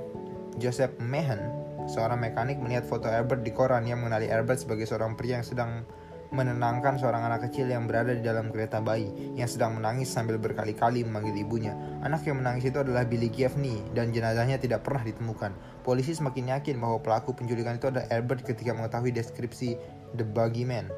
Joseph 0.56 0.96
Mehan, 0.96 1.52
seorang 1.92 2.24
mekanik 2.24 2.56
melihat 2.56 2.88
foto 2.88 3.08
Albert 3.08 3.44
di 3.44 3.52
koran 3.52 3.84
yang 3.84 4.00
mengenali 4.00 4.32
Albert 4.32 4.64
sebagai 4.64 4.88
seorang 4.88 5.12
pria 5.12 5.40
yang 5.40 5.46
sedang 5.46 5.84
menenangkan 6.32 6.96
seorang 6.96 7.28
anak 7.28 7.46
kecil 7.48 7.68
yang 7.68 7.84
berada 7.84 8.16
di 8.16 8.24
dalam 8.24 8.48
kereta 8.48 8.80
bayi 8.80 9.12
yang 9.36 9.44
sedang 9.44 9.76
menangis 9.76 10.08
sambil 10.08 10.40
berkali-kali 10.40 11.04
memanggil 11.04 11.36
ibunya. 11.36 11.76
Anak 12.00 12.24
yang 12.24 12.40
menangis 12.40 12.72
itu 12.72 12.80
adalah 12.80 13.04
Billy 13.04 13.28
Gieffney 13.28 13.84
dan 13.92 14.16
jenazahnya 14.16 14.56
tidak 14.56 14.80
pernah 14.80 15.04
ditemukan. 15.04 15.52
Polisi 15.84 16.16
semakin 16.16 16.56
yakin 16.56 16.80
bahwa 16.80 17.04
pelaku 17.04 17.36
penculikan 17.36 17.76
itu 17.76 17.92
adalah 17.92 18.08
Albert 18.08 18.48
ketika 18.48 18.72
mengetahui 18.72 19.12
deskripsi 19.12 19.76
The 20.16 20.24
Buggy 20.24 20.64
Man. 20.64 20.88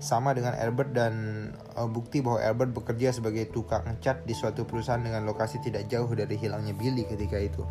Sama 0.00 0.32
dengan 0.32 0.56
Albert 0.56 0.96
dan 0.96 1.14
uh, 1.76 1.88
bukti 1.88 2.24
bahwa 2.24 2.40
Albert 2.40 2.72
bekerja 2.72 3.12
sebagai 3.16 3.48
tukang 3.52 3.84
cat 4.00 4.24
di 4.24 4.32
suatu 4.32 4.64
perusahaan 4.64 5.00
dengan 5.00 5.28
lokasi 5.28 5.60
tidak 5.60 5.88
jauh 5.92 6.08
dari 6.12 6.36
hilangnya 6.36 6.72
Billy 6.76 7.04
ketika 7.08 7.36
itu. 7.36 7.64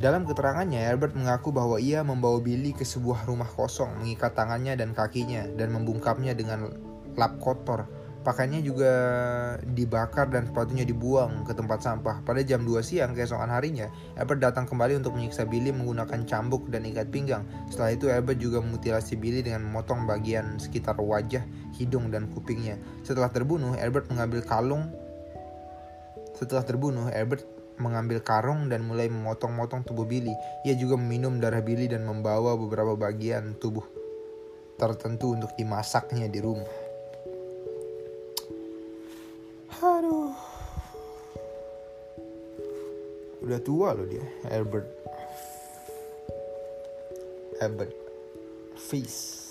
Dalam 0.00 0.24
keterangannya, 0.24 0.88
Albert 0.88 1.12
mengaku 1.18 1.50
bahwa 1.50 1.76
ia 1.76 2.00
membawa 2.00 2.40
Billy 2.40 2.72
ke 2.72 2.86
sebuah 2.86 3.28
rumah 3.28 3.46
kosong, 3.46 4.00
mengikat 4.00 4.32
tangannya 4.32 4.74
dan 4.78 4.96
kakinya, 4.96 5.46
dan 5.58 5.74
membungkapnya 5.74 6.32
dengan 6.32 6.72
lap 7.18 7.36
kotor. 7.38 7.84
Pakaiannya 8.22 8.62
juga 8.62 8.92
dibakar 9.66 10.30
dan 10.30 10.46
sepatunya 10.46 10.86
dibuang 10.86 11.42
ke 11.42 11.58
tempat 11.58 11.82
sampah. 11.82 12.22
Pada 12.22 12.38
jam 12.46 12.62
2 12.62 12.78
siang 12.78 13.18
keesokan 13.18 13.50
harinya, 13.50 13.90
Albert 14.14 14.38
datang 14.38 14.62
kembali 14.62 15.02
untuk 15.02 15.18
menyiksa 15.18 15.42
Billy 15.42 15.74
menggunakan 15.74 16.22
cambuk 16.22 16.70
dan 16.70 16.86
ikat 16.86 17.10
pinggang. 17.10 17.42
Setelah 17.66 17.90
itu 17.98 18.06
Albert 18.06 18.38
juga 18.38 18.62
memutilasi 18.62 19.18
Billy 19.18 19.42
dengan 19.42 19.66
memotong 19.66 20.06
bagian 20.06 20.54
sekitar 20.62 21.02
wajah, 21.02 21.42
hidung, 21.74 22.14
dan 22.14 22.30
kupingnya. 22.30 22.78
Setelah 23.02 23.26
terbunuh, 23.26 23.74
Albert 23.74 24.06
mengambil 24.06 24.46
kalung. 24.46 24.86
Setelah 26.38 26.62
terbunuh, 26.62 27.10
Albert 27.10 27.42
mengambil 27.82 28.22
karung 28.22 28.70
dan 28.70 28.86
mulai 28.86 29.10
memotong-motong 29.10 29.82
tubuh 29.82 30.06
Billy. 30.06 30.32
Ia 30.62 30.78
juga 30.78 30.94
meminum 30.94 31.42
darah 31.42 31.58
Billy 31.58 31.90
dan 31.90 32.06
membawa 32.06 32.54
beberapa 32.54 32.94
bagian 32.94 33.58
tubuh 33.58 33.82
tertentu 34.78 35.34
untuk 35.34 35.50
dimasaknya 35.58 36.30
di 36.30 36.38
rumah. 36.38 36.70
Aduh. 39.82 40.30
Udah 43.42 43.58
tua 43.58 43.90
loh 43.98 44.06
dia, 44.06 44.22
Albert. 44.54 44.86
Albert 47.58 47.94
Fish. 48.78 49.50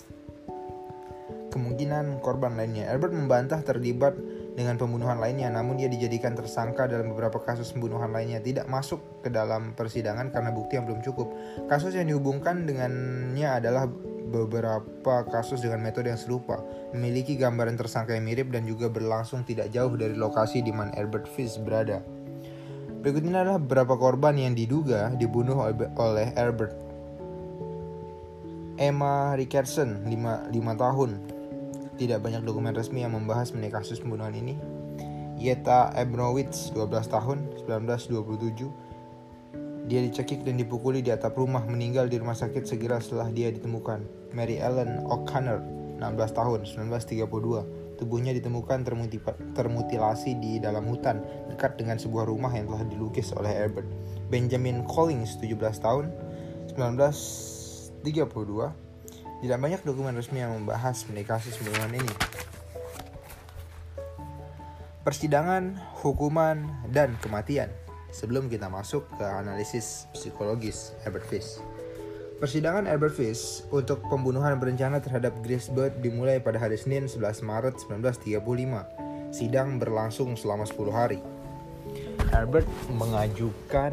Kemungkinan 1.51 2.23
korban 2.23 2.55
lainnya. 2.55 2.87
Albert 2.87 3.11
membantah 3.11 3.59
terlibat 3.59 4.15
dengan 4.51 4.75
pembunuhan 4.75 5.17
lainnya, 5.17 5.47
namun 5.47 5.79
ia 5.79 5.87
dijadikan 5.87 6.35
tersangka 6.35 6.83
dalam 6.87 7.15
beberapa 7.15 7.39
kasus 7.39 7.71
pembunuhan 7.71 8.11
lainnya. 8.11 8.43
Tidak 8.43 8.67
masuk 8.67 9.23
ke 9.23 9.29
dalam 9.31 9.71
persidangan 9.73 10.31
karena 10.31 10.51
bukti 10.51 10.75
yang 10.75 10.85
belum 10.87 10.99
cukup. 10.99 11.31
Kasus 11.71 11.95
yang 11.95 12.11
dihubungkan 12.11 12.67
dengannya 12.67 13.47
adalah 13.47 13.87
beberapa 14.31 15.27
kasus 15.27 15.59
dengan 15.59 15.83
metode 15.83 16.07
yang 16.07 16.19
serupa, 16.19 16.63
memiliki 16.95 17.35
gambaran 17.35 17.75
tersangka 17.75 18.15
yang 18.15 18.23
mirip 18.23 18.47
dan 18.51 18.63
juga 18.63 18.87
berlangsung 18.87 19.43
tidak 19.43 19.71
jauh 19.75 19.91
dari 19.95 20.15
lokasi 20.15 20.63
di 20.63 20.71
mana 20.71 20.95
Albert 20.95 21.27
Fish 21.27 21.59
berada. 21.59 21.99
Berikut 23.01 23.25
ini 23.25 23.33
adalah 23.33 23.59
beberapa 23.59 23.97
korban 23.97 24.37
yang 24.37 24.53
diduga 24.55 25.11
dibunuh 25.17 25.57
oleh 25.97 26.31
Albert. 26.37 26.73
Emma 28.81 29.37
Rickardson, 29.37 30.05
5, 30.09 30.53
5 30.53 30.73
tahun. 30.79 31.11
Tidak 32.01 32.17
banyak 32.17 32.41
dokumen 32.41 32.73
resmi 32.73 33.05
yang 33.05 33.13
membahas 33.13 33.53
mengenai 33.53 33.77
kasus 33.77 34.01
pembunuhan 34.01 34.33
ini. 34.33 34.57
Yeta 35.37 35.93
Abnowitz, 35.93 36.73
12 36.73 37.13
tahun, 37.13 37.45
1927 37.69 38.89
dia 39.89 39.97
dicekik 40.05 40.45
dan 40.45 40.61
dipukuli 40.61 41.01
di 41.01 41.09
atap 41.09 41.33
rumah, 41.37 41.65
meninggal 41.65 42.05
di 42.05 42.21
rumah 42.21 42.37
sakit 42.37 42.69
segera 42.69 43.01
setelah 43.01 43.33
dia 43.33 43.49
ditemukan. 43.49 44.05
Mary 44.31 44.61
Ellen 44.61 45.01
O'Connor, 45.09 45.57
16 45.97 46.37
tahun, 46.37 46.59
1932. 46.63 47.97
Tubuhnya 47.97 48.33
ditemukan 48.33 48.85
termutilasi 49.53 50.37
di 50.41 50.57
dalam 50.57 50.89
hutan 50.89 51.21
dekat 51.53 51.77
dengan 51.81 52.01
sebuah 52.01 52.25
rumah 52.29 52.53
yang 52.53 52.69
telah 52.69 52.85
dilukis 52.89 53.33
oleh 53.33 53.49
Herbert. 53.49 53.85
Benjamin 54.29 54.85
Collins, 54.85 55.37
17 55.37 55.81
tahun, 55.81 56.09
1932. 56.73 58.90
Tidak 59.41 59.57
banyak 59.57 59.81
dokumen 59.81 60.13
resmi 60.13 60.37
yang 60.37 60.53
membahas 60.53 61.01
mengenai 61.09 61.25
kasus 61.25 61.57
pembunuhan 61.57 61.97
ini. 61.97 62.13
Persidangan, 65.01 65.81
hukuman, 66.05 66.69
dan 66.93 67.17
kematian 67.25 67.73
sebelum 68.13 68.53
kita 68.53 68.69
masuk 68.69 69.09
ke 69.17 69.25
analisis 69.25 70.05
psikologis 70.13 70.93
Albert 71.09 71.25
Fish. 71.25 71.57
Persidangan 72.37 72.85
Albert 72.85 73.17
Fish 73.17 73.65
untuk 73.73 74.05
pembunuhan 74.13 74.61
berencana 74.61 75.01
terhadap 75.01 75.33
Grace 75.41 75.73
Bird 75.73 76.05
dimulai 76.05 76.37
pada 76.37 76.61
hari 76.61 76.77
Senin 76.77 77.09
11 77.09 77.41
Maret 77.41 77.81
1935. 77.81 79.33
Sidang 79.33 79.81
berlangsung 79.81 80.37
selama 80.37 80.69
10 80.69 80.93
hari. 80.93 81.17
Albert 82.29 82.69
mengajukan 82.93 83.89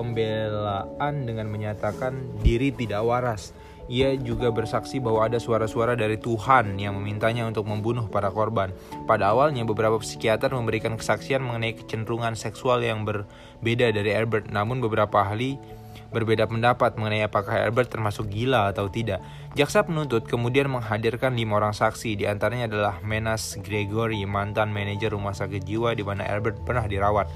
pembelaan 0.00 1.28
dengan 1.28 1.44
menyatakan 1.52 2.40
diri 2.40 2.72
tidak 2.72 3.04
waras 3.04 3.52
ia 3.86 4.14
juga 4.18 4.50
bersaksi 4.50 4.98
bahwa 4.98 5.26
ada 5.26 5.38
suara-suara 5.38 5.94
dari 5.94 6.18
Tuhan 6.18 6.74
yang 6.78 6.98
memintanya 6.98 7.46
untuk 7.46 7.70
membunuh 7.70 8.10
para 8.10 8.30
korban. 8.34 8.74
Pada 9.06 9.30
awalnya, 9.30 9.62
beberapa 9.62 9.98
psikiater 10.02 10.50
memberikan 10.50 10.98
kesaksian 10.98 11.42
mengenai 11.42 11.78
kecenderungan 11.78 12.34
seksual 12.34 12.82
yang 12.82 13.06
berbeda 13.06 13.94
dari 13.94 14.10
Albert, 14.14 14.50
namun 14.50 14.82
beberapa 14.82 15.22
ahli 15.22 15.58
berbeda 16.06 16.46
pendapat 16.46 16.94
mengenai 16.96 17.26
apakah 17.26 17.66
Albert 17.66 17.92
termasuk 17.92 18.30
gila 18.30 18.70
atau 18.70 18.86
tidak. 18.86 19.20
Jaksa 19.58 19.84
penuntut 19.84 20.28
kemudian 20.28 20.70
menghadirkan 20.70 21.34
lima 21.34 21.58
orang 21.58 21.74
saksi, 21.74 22.14
di 22.16 22.24
antaranya 22.28 22.70
adalah 22.70 22.94
Menas 23.02 23.58
Gregory, 23.60 24.22
mantan 24.28 24.70
manajer 24.70 25.12
rumah 25.12 25.34
sakit 25.34 25.64
jiwa 25.64 25.92
di 25.96 26.04
mana 26.06 26.24
Albert 26.28 26.62
pernah 26.62 26.84
dirawat. 26.86 27.26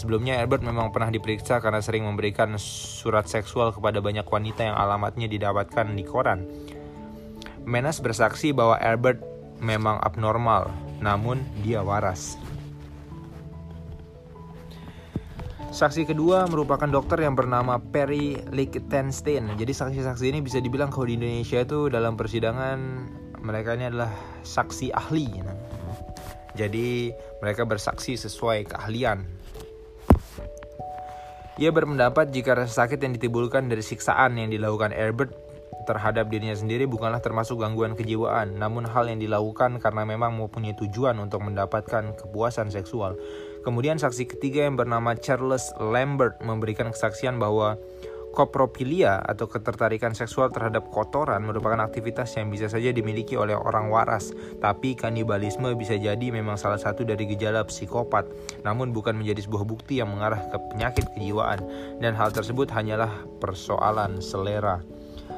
Sebelumnya 0.00 0.40
Albert 0.40 0.64
memang 0.64 0.88
pernah 0.96 1.12
diperiksa 1.12 1.60
karena 1.60 1.84
sering 1.84 2.08
memberikan 2.08 2.56
surat 2.56 3.28
seksual 3.28 3.68
kepada 3.68 4.00
banyak 4.00 4.24
wanita 4.24 4.72
yang 4.72 4.72
alamatnya 4.72 5.28
didapatkan 5.28 5.92
di 5.92 6.00
koran. 6.08 6.48
Menas 7.68 8.00
bersaksi 8.00 8.56
bahwa 8.56 8.80
Albert 8.80 9.20
memang 9.60 10.00
abnormal, 10.00 10.72
namun 11.04 11.44
dia 11.60 11.84
waras. 11.84 12.40
Saksi 15.68 16.08
kedua 16.08 16.48
merupakan 16.48 16.88
dokter 16.88 17.20
yang 17.20 17.36
bernama 17.36 17.76
Perry 17.76 18.40
Lichtenstein. 18.56 19.52
Jadi 19.60 19.76
saksi-saksi 19.76 20.32
ini 20.32 20.40
bisa 20.40 20.64
dibilang 20.64 20.88
kalau 20.88 21.12
di 21.12 21.20
Indonesia 21.20 21.60
itu 21.60 21.92
dalam 21.92 22.16
persidangan 22.16 22.78
mereka 23.44 23.76
ini 23.76 23.92
adalah 23.92 24.08
saksi 24.48 24.96
ahli. 24.96 25.28
Jadi 26.56 27.12
mereka 27.44 27.68
bersaksi 27.68 28.16
sesuai 28.16 28.64
keahlian 28.72 29.39
ia 31.60 31.68
berpendapat 31.68 32.32
jika 32.32 32.56
rasa 32.56 32.88
sakit 32.88 33.04
yang 33.04 33.12
ditimbulkan 33.12 33.68
dari 33.68 33.84
siksaan 33.84 34.40
yang 34.40 34.48
dilakukan 34.48 34.96
Herbert 34.96 35.36
terhadap 35.84 36.32
dirinya 36.32 36.56
sendiri 36.56 36.88
bukanlah 36.88 37.20
termasuk 37.20 37.60
gangguan 37.60 37.92
kejiwaan, 37.92 38.56
namun 38.56 38.88
hal 38.88 39.12
yang 39.12 39.20
dilakukan 39.20 39.76
karena 39.76 40.08
memang 40.08 40.40
mempunyai 40.40 40.72
tujuan 40.80 41.20
untuk 41.20 41.44
mendapatkan 41.44 42.16
kepuasan 42.16 42.72
seksual. 42.72 43.12
Kemudian 43.60 44.00
saksi 44.00 44.24
ketiga 44.24 44.64
yang 44.64 44.80
bernama 44.80 45.12
Charles 45.20 45.68
Lambert 45.76 46.40
memberikan 46.40 46.88
kesaksian 46.96 47.36
bahwa 47.36 47.76
Kopropilia 48.30 49.18
atau 49.18 49.50
ketertarikan 49.50 50.14
seksual 50.14 50.54
terhadap 50.54 50.86
kotoran 50.94 51.42
merupakan 51.42 51.82
aktivitas 51.82 52.38
yang 52.38 52.46
bisa 52.46 52.70
saja 52.70 52.94
dimiliki 52.94 53.34
oleh 53.34 53.58
orang 53.58 53.90
waras, 53.90 54.30
tapi 54.62 54.94
kanibalisme 54.94 55.74
bisa 55.74 55.98
jadi 55.98 56.30
memang 56.30 56.54
salah 56.54 56.78
satu 56.78 57.02
dari 57.02 57.26
gejala 57.26 57.66
psikopat, 57.66 58.30
namun 58.62 58.94
bukan 58.94 59.18
menjadi 59.18 59.50
sebuah 59.50 59.66
bukti 59.66 59.98
yang 59.98 60.14
mengarah 60.14 60.46
ke 60.46 60.56
penyakit 60.70 61.10
kejiwaan, 61.10 61.58
dan 61.98 62.14
hal 62.14 62.30
tersebut 62.30 62.70
hanyalah 62.70 63.10
persoalan 63.42 64.22
selera. 64.22 64.78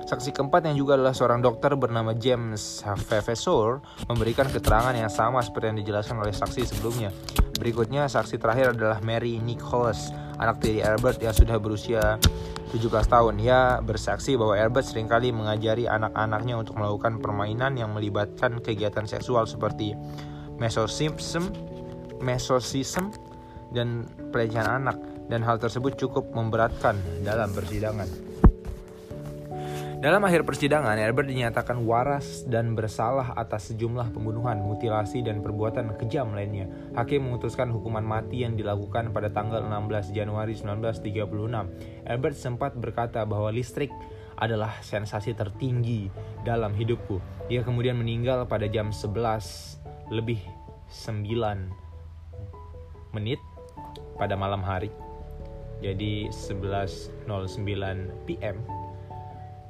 Saksi 0.02 0.35
keempat 0.35 0.68
yang 0.68 0.76
juga 0.76 1.00
adalah 1.00 1.16
seorang 1.16 1.40
dokter 1.40 1.72
bernama 1.72 2.12
James 2.12 2.85
Vavasor 2.85 3.81
memberikan 4.11 4.50
keterangan 4.50 4.92
yang 4.92 5.09
sama 5.09 5.40
seperti 5.40 5.72
yang 5.72 5.78
dijelaskan 5.81 6.20
oleh 6.20 6.35
saksi 6.35 6.68
sebelumnya. 6.68 7.09
Berikutnya 7.57 8.11
saksi 8.11 8.37
terakhir 8.42 8.74
adalah 8.74 8.98
Mary 9.00 9.38
Nicholas, 9.38 10.11
anak 10.42 10.59
dari 10.59 10.83
Albert 10.83 11.22
yang 11.22 11.35
sudah 11.35 11.57
berusia 11.62 12.18
17 12.74 12.90
tahun. 13.07 13.38
Ia 13.38 13.78
bersaksi 13.85 14.35
bahwa 14.35 14.59
Albert 14.59 14.90
sering 14.90 15.07
kali 15.07 15.31
mengajari 15.31 15.87
anak-anaknya 15.87 16.59
untuk 16.59 16.74
melakukan 16.81 17.22
permainan 17.22 17.78
yang 17.78 17.94
melibatkan 17.94 18.59
kegiatan 18.59 19.07
seksual 19.07 19.46
seperti 19.46 19.94
mesosism, 20.59 21.52
mesosism 22.18 23.14
dan 23.70 24.09
pelecehan 24.35 24.83
anak 24.83 24.98
dan 25.31 25.40
hal 25.46 25.57
tersebut 25.57 25.96
cukup 25.96 26.28
memberatkan 26.35 26.98
dalam 27.22 27.55
persidangan. 27.55 28.32
Dalam 30.03 30.19
akhir 30.27 30.43
persidangan, 30.43 30.99
Albert 30.99 31.31
dinyatakan 31.31 31.87
waras 31.87 32.43
dan 32.51 32.75
bersalah 32.75 33.38
atas 33.38 33.71
sejumlah 33.71 34.11
pembunuhan, 34.11 34.59
mutilasi, 34.59 35.23
dan 35.23 35.47
perbuatan 35.47 35.95
kejam 35.95 36.35
lainnya. 36.35 36.67
Hakim 36.99 37.23
memutuskan 37.23 37.71
hukuman 37.71 38.03
mati 38.03 38.43
yang 38.43 38.59
dilakukan 38.59 39.15
pada 39.15 39.31
tanggal 39.31 39.62
16 39.62 40.11
Januari 40.11 40.59
1936. 40.59 41.07
Albert 42.03 42.35
sempat 42.35 42.75
berkata 42.75 43.23
bahwa 43.23 43.55
listrik 43.55 43.95
adalah 44.43 44.75
sensasi 44.83 45.38
tertinggi 45.38 46.11
dalam 46.43 46.75
hidupku. 46.75 47.23
Dia 47.47 47.62
kemudian 47.62 47.95
meninggal 47.95 48.51
pada 48.51 48.67
jam 48.67 48.91
11 48.91 49.07
lebih 50.11 50.43
9 50.91 51.31
menit 53.15 53.38
pada 54.19 54.35
malam 54.35 54.67
hari. 54.67 54.91
Jadi 55.79 56.27
11.09 56.27 57.23
PM 58.27 58.71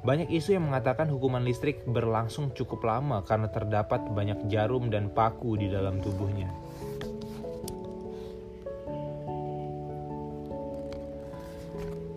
banyak 0.03 0.27
isu 0.35 0.59
yang 0.59 0.67
mengatakan 0.67 1.07
hukuman 1.07 1.47
listrik 1.47 1.87
berlangsung 1.87 2.51
cukup 2.51 2.83
lama 2.83 3.23
karena 3.23 3.47
terdapat 3.47 4.03
banyak 4.11 4.51
jarum 4.51 4.91
dan 4.91 5.07
paku 5.07 5.55
di 5.55 5.71
dalam 5.71 6.03
tubuhnya. 6.03 6.51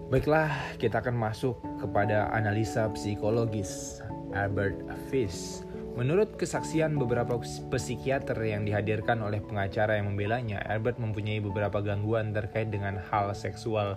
Baiklah, 0.07 0.79
kita 0.79 1.03
akan 1.03 1.19
masuk 1.19 1.59
kepada 1.83 2.31
analisa 2.31 2.87
psikologis 2.95 3.99
Albert 4.35 4.79
Fish 5.11 5.67
Menurut 5.97 6.37
kesaksian 6.37 7.01
beberapa 7.01 7.41
psikiater 7.73 8.37
yang 8.45 8.69
dihadirkan 8.69 9.25
oleh 9.25 9.41
pengacara 9.41 9.97
yang 9.97 10.13
membelanya, 10.13 10.61
Albert 10.69 11.01
mempunyai 11.01 11.41
beberapa 11.41 11.81
gangguan 11.81 12.37
terkait 12.37 12.69
dengan 12.69 13.01
hal 13.09 13.33
seksual 13.33 13.97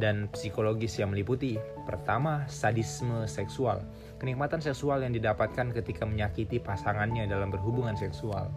dan 0.00 0.32
psikologis 0.32 0.96
yang 0.96 1.12
meliputi 1.12 1.60
pertama, 1.84 2.48
sadisme 2.48 3.28
seksual, 3.28 3.84
kenikmatan 4.16 4.64
seksual 4.64 5.04
yang 5.04 5.12
didapatkan 5.12 5.70
ketika 5.76 6.08
menyakiti 6.08 6.56
pasangannya 6.56 7.28
dalam 7.28 7.52
berhubungan 7.52 7.94
seksual. 7.94 8.48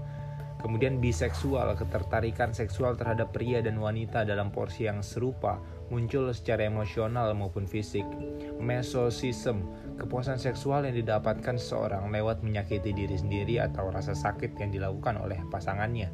Kemudian 0.63 1.03
biseksual, 1.03 1.75
ketertarikan 1.75 2.55
seksual 2.55 2.95
terhadap 2.95 3.35
pria 3.35 3.59
dan 3.59 3.75
wanita 3.83 4.23
dalam 4.23 4.47
porsi 4.47 4.87
yang 4.87 5.03
serupa, 5.03 5.59
muncul 5.91 6.31
secara 6.31 6.63
emosional 6.63 7.35
maupun 7.35 7.67
fisik. 7.67 8.07
Mesosism, 8.63 9.67
kepuasan 9.99 10.39
seksual 10.39 10.87
yang 10.87 10.95
didapatkan 10.95 11.59
seseorang 11.59 12.07
lewat 12.07 12.47
menyakiti 12.47 12.95
diri 12.95 13.19
sendiri 13.19 13.59
atau 13.59 13.91
rasa 13.91 14.15
sakit 14.15 14.55
yang 14.55 14.71
dilakukan 14.71 15.19
oleh 15.19 15.35
pasangannya. 15.51 16.07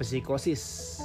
Psikosis, 0.00 0.96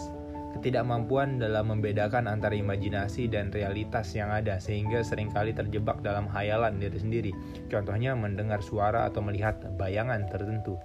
ketidakmampuan 0.58 1.40
dalam 1.40 1.72
membedakan 1.72 2.28
antara 2.28 2.54
imajinasi 2.56 3.32
dan 3.32 3.50
realitas 3.52 4.12
yang 4.12 4.30
ada 4.30 4.60
sehingga 4.60 5.02
sering 5.02 5.32
kali 5.32 5.56
terjebak 5.56 6.04
dalam 6.04 6.28
hayalan 6.28 6.78
diri 6.78 7.00
sendiri. 7.00 7.32
Contohnya 7.72 8.14
mendengar 8.14 8.60
suara 8.60 9.08
atau 9.08 9.24
melihat 9.24 9.58
bayangan 9.80 10.28
tertentu. 10.28 10.76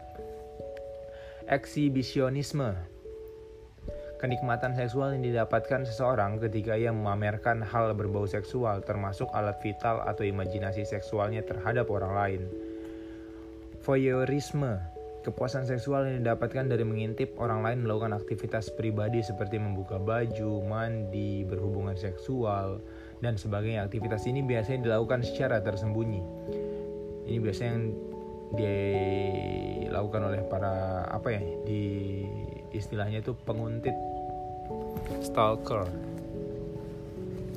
Eksibisionisme 1.46 2.74
kenikmatan 4.16 4.72
seksual 4.72 5.12
yang 5.14 5.22
didapatkan 5.22 5.84
seseorang 5.84 6.40
ketika 6.40 6.72
ia 6.74 6.88
memamerkan 6.88 7.60
hal 7.60 7.92
berbau 7.92 8.24
seksual 8.24 8.80
termasuk 8.80 9.28
alat 9.36 9.60
vital 9.60 10.00
atau 10.08 10.24
imajinasi 10.24 10.88
seksualnya 10.88 11.44
terhadap 11.44 11.86
orang 11.92 12.12
lain. 12.16 12.42
Voyeurisme 13.84 14.95
Kepuasan 15.26 15.66
seksual 15.66 16.06
yang 16.06 16.22
didapatkan 16.22 16.70
dari 16.70 16.86
mengintip 16.86 17.34
orang 17.42 17.66
lain 17.66 17.82
melakukan 17.82 18.14
aktivitas 18.14 18.70
pribadi 18.70 19.26
seperti 19.26 19.58
membuka 19.58 19.98
baju, 19.98 20.62
mandi, 20.62 21.42
berhubungan 21.42 21.98
seksual, 21.98 22.78
dan 23.18 23.34
sebagainya. 23.34 23.82
Aktivitas 23.82 24.22
ini 24.30 24.46
biasanya 24.46 24.86
dilakukan 24.86 25.26
secara 25.26 25.58
tersembunyi. 25.58 26.22
Ini 27.26 27.42
biasanya 27.42 27.72
yang 27.74 27.86
dilakukan 28.54 30.22
oleh 30.30 30.46
para 30.46 31.02
apa 31.10 31.34
ya 31.34 31.42
di 31.66 31.82
istilahnya 32.70 33.18
itu 33.18 33.34
penguntit 33.42 33.98
stalker 35.26 35.90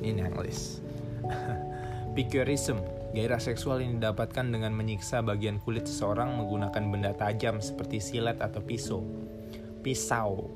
ini 0.02 0.26
English 0.26 0.82
Picurism 2.18 2.99
gairah 3.10 3.42
seksual 3.42 3.82
yang 3.82 3.98
didapatkan 3.98 4.46
dengan 4.54 4.70
menyiksa 4.70 5.18
bagian 5.22 5.58
kulit 5.58 5.86
seseorang 5.86 6.38
menggunakan 6.38 6.82
benda 6.90 7.12
tajam 7.18 7.58
seperti 7.58 7.98
silet 7.98 8.38
atau 8.38 8.62
pisau. 8.62 9.02
Pisau. 9.82 10.46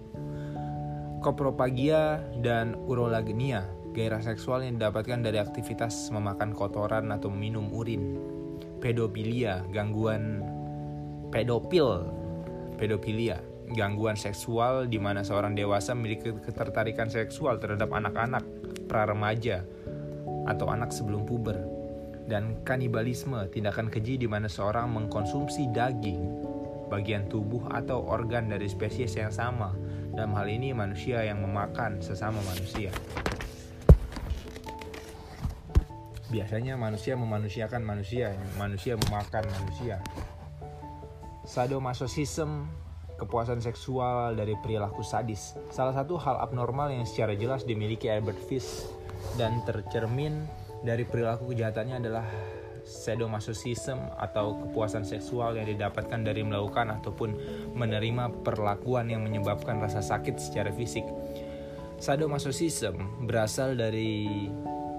Kopropagia 1.18 2.22
dan 2.44 2.78
urolagnia. 2.86 3.66
Gairah 3.94 4.22
seksual 4.22 4.66
yang 4.66 4.78
didapatkan 4.78 5.22
dari 5.22 5.38
aktivitas 5.38 6.10
memakan 6.14 6.54
kotoran 6.54 7.10
atau 7.10 7.30
minum 7.30 7.70
urin. 7.74 8.18
Pedofilia 8.78 9.66
gangguan 9.74 10.42
pedofil. 11.34 12.06
Pedofilia 12.78 13.38
gangguan 13.72 14.14
seksual 14.14 14.86
di 14.86 15.00
mana 15.00 15.24
seorang 15.24 15.56
dewasa 15.56 15.96
memiliki 15.96 16.36
ketertarikan 16.36 17.08
seksual 17.08 17.56
terhadap 17.56 17.88
anak-anak, 17.90 18.44
pra-remaja, 18.86 19.64
atau 20.44 20.68
anak 20.68 20.92
sebelum 20.92 21.24
puber. 21.24 21.73
Dan 22.24 22.64
kanibalisme, 22.64 23.52
tindakan 23.52 23.92
keji 23.92 24.16
di 24.16 24.24
mana 24.24 24.48
seorang 24.48 24.88
mengkonsumsi 24.88 25.68
daging, 25.76 26.22
bagian 26.88 27.28
tubuh 27.28 27.68
atau 27.68 28.00
organ 28.00 28.48
dari 28.48 28.64
spesies 28.64 29.12
yang 29.16 29.28
sama. 29.28 29.76
Dalam 30.14 30.32
hal 30.38 30.46
ini 30.48 30.72
manusia 30.72 31.20
yang 31.26 31.44
memakan 31.44 32.00
sesama 32.00 32.40
manusia. 32.48 32.88
Biasanya 36.32 36.74
manusia 36.74 37.14
memanusiakan 37.14 37.82
manusia, 37.84 38.32
manusia 38.56 38.96
memakan 38.96 39.44
manusia. 39.54 40.00
Sadomasochism 41.44 42.66
kepuasan 43.20 43.62
seksual 43.62 44.34
dari 44.34 44.58
perilaku 44.58 45.06
sadis. 45.06 45.54
Salah 45.70 45.94
satu 45.94 46.18
hal 46.18 46.42
abnormal 46.42 46.90
yang 46.90 47.06
secara 47.06 47.38
jelas 47.38 47.62
dimiliki 47.62 48.10
Albert 48.10 48.40
Fish 48.50 48.88
dan 49.38 49.62
tercermin 49.62 50.46
dari 50.84 51.08
perilaku 51.08 51.50
kejahatannya 51.50 51.96
adalah 52.04 52.26
sadomasochism 52.84 53.96
atau 54.20 54.60
kepuasan 54.60 55.08
seksual 55.08 55.56
yang 55.56 55.64
didapatkan 55.64 56.20
dari 56.20 56.44
melakukan 56.44 56.92
ataupun 57.00 57.30
menerima 57.72 58.44
perlakuan 58.44 59.08
yang 59.08 59.24
menyebabkan 59.24 59.80
rasa 59.80 60.04
sakit 60.04 60.36
secara 60.36 60.68
fisik. 60.68 61.08
Sadomasochism 61.96 63.24
berasal 63.24 63.80
dari 63.80 64.46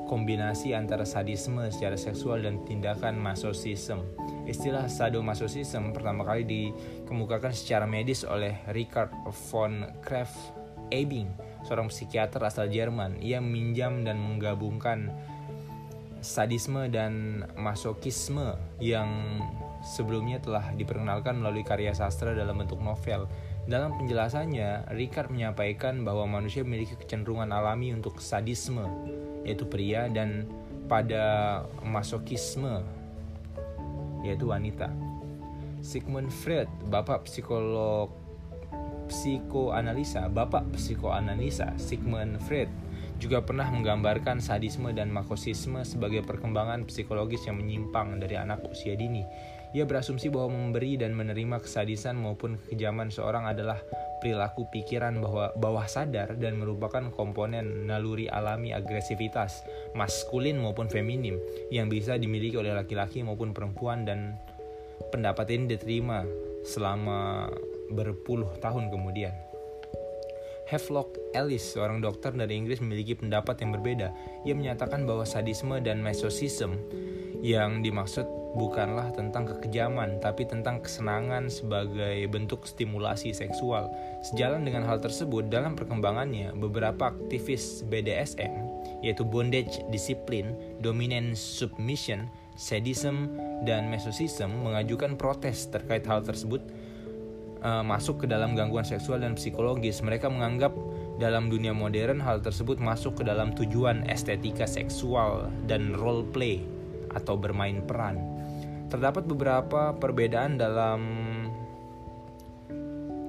kombinasi 0.10 0.74
antara 0.74 1.06
sadisme 1.06 1.70
secara 1.70 1.98
seksual 1.98 2.42
dan 2.42 2.66
tindakan 2.66 3.22
masochism 3.22 4.02
Istilah 4.46 4.86
sadomasochism 4.86 5.90
pertama 5.90 6.22
kali 6.22 6.46
dikemukakan 6.46 7.50
secara 7.50 7.90
medis 7.90 8.22
oleh 8.22 8.62
Richard 8.70 9.10
von 9.50 9.90
Kreft 10.06 10.38
Ebing, 10.94 11.34
seorang 11.66 11.90
psikiater 11.90 12.38
asal 12.46 12.70
Jerman. 12.70 13.18
Ia 13.26 13.42
meminjam 13.42 14.06
dan 14.06 14.22
menggabungkan 14.22 15.10
sadisme 16.22 16.88
dan 16.92 17.44
masokisme 17.56 18.56
yang 18.80 19.40
sebelumnya 19.86 20.42
telah 20.42 20.74
diperkenalkan 20.74 21.38
melalui 21.38 21.62
karya 21.62 21.94
sastra 21.94 22.34
dalam 22.34 22.58
bentuk 22.62 22.82
novel. 22.82 23.30
Dalam 23.66 23.98
penjelasannya, 23.98 24.94
Richard 24.94 25.34
menyampaikan 25.34 26.06
bahwa 26.06 26.30
manusia 26.30 26.62
memiliki 26.62 26.94
kecenderungan 26.98 27.50
alami 27.50 27.94
untuk 27.94 28.22
sadisme, 28.22 28.86
yaitu 29.42 29.66
pria, 29.66 30.06
dan 30.06 30.46
pada 30.86 31.66
masokisme, 31.82 32.86
yaitu 34.22 34.46
wanita. 34.50 34.94
Sigmund 35.82 36.30
Freud, 36.30 36.70
bapak 36.90 37.26
psikolog 37.26 38.10
psikoanalisa, 39.06 40.26
bapak 40.34 40.66
psikoanalisa 40.74 41.78
Sigmund 41.78 42.42
Freud 42.42 42.70
juga 43.18 43.40
pernah 43.44 43.72
menggambarkan 43.72 44.44
sadisme 44.44 44.92
dan 44.92 45.08
makosisme 45.12 45.82
sebagai 45.88 46.22
perkembangan 46.28 46.84
psikologis 46.88 47.48
yang 47.48 47.60
menyimpang 47.60 48.20
dari 48.20 48.36
anak 48.36 48.64
usia 48.68 48.94
dini. 48.94 49.24
Ia 49.76 49.84
berasumsi 49.84 50.32
bahwa 50.32 50.56
memberi 50.56 50.96
dan 50.96 51.12
menerima 51.20 51.60
kesadisan 51.60 52.16
maupun 52.16 52.56
kekejaman 52.56 53.12
seorang 53.12 53.44
adalah 53.44 53.76
perilaku 54.24 54.72
pikiran 54.72 55.20
bahwa 55.20 55.52
bawah 55.60 55.84
sadar 55.84 56.40
dan 56.40 56.56
merupakan 56.56 57.12
komponen 57.12 57.84
naluri 57.84 58.32
alami 58.32 58.72
agresivitas 58.72 59.68
maskulin 59.92 60.64
maupun 60.64 60.88
feminim 60.88 61.36
yang 61.76 61.92
bisa 61.92 62.16
dimiliki 62.16 62.56
oleh 62.56 62.72
laki-laki 62.72 63.20
maupun 63.20 63.52
perempuan 63.52 64.08
dan 64.08 64.40
pendapat 65.12 65.52
ini 65.52 65.76
diterima 65.76 66.24
selama 66.64 67.52
berpuluh 67.92 68.56
tahun 68.64 68.90
kemudian. 68.90 69.45
Havelock 70.66 71.22
Ellis, 71.38 71.62
seorang 71.62 72.02
dokter 72.02 72.34
dari 72.34 72.58
Inggris 72.58 72.82
memiliki 72.82 73.14
pendapat 73.14 73.62
yang 73.62 73.78
berbeda. 73.78 74.10
Ia 74.50 74.58
menyatakan 74.58 75.06
bahwa 75.06 75.22
sadisme 75.22 75.78
dan 75.78 76.02
mesosism 76.02 76.82
yang 77.46 77.86
dimaksud 77.86 78.26
bukanlah 78.58 79.14
tentang 79.14 79.46
kekejaman, 79.46 80.18
tapi 80.24 80.48
tentang 80.48 80.82
kesenangan 80.82 81.52
sebagai 81.52 82.26
bentuk 82.32 82.66
stimulasi 82.66 83.36
seksual. 83.36 83.92
Sejalan 84.26 84.66
dengan 84.66 84.88
hal 84.88 85.04
tersebut, 85.04 85.52
dalam 85.52 85.78
perkembangannya, 85.78 86.56
beberapa 86.58 87.14
aktivis 87.14 87.86
BDSM, 87.86 88.66
yaitu 89.06 89.22
bondage 89.22 89.84
discipline, 89.94 90.58
dominant 90.82 91.38
submission, 91.38 92.26
sadism, 92.58 93.36
dan 93.68 93.92
mesosism 93.92 94.50
mengajukan 94.64 95.20
protes 95.20 95.68
terkait 95.70 96.08
hal 96.08 96.24
tersebut 96.24 96.64
uh, 97.66 97.82
masuk 97.82 98.24
ke 98.24 98.26
dalam 98.30 98.54
gangguan 98.54 98.86
seksual 98.86 99.26
dan 99.26 99.34
psikologis. 99.34 100.06
Mereka 100.06 100.30
menganggap 100.30 100.78
dalam 101.18 101.50
dunia 101.50 101.74
modern 101.74 102.22
hal 102.22 102.46
tersebut 102.46 102.78
masuk 102.78 103.20
ke 103.20 103.24
dalam 103.26 103.58
tujuan 103.58 104.06
estetika 104.06 104.70
seksual 104.70 105.50
dan 105.66 105.98
role 105.98 106.22
play 106.30 106.62
atau 107.18 107.34
bermain 107.34 107.80
peran 107.84 108.36
terdapat 108.96 109.26
beberapa 109.26 109.92
perbedaan 109.98 110.62
dalam 110.62 111.02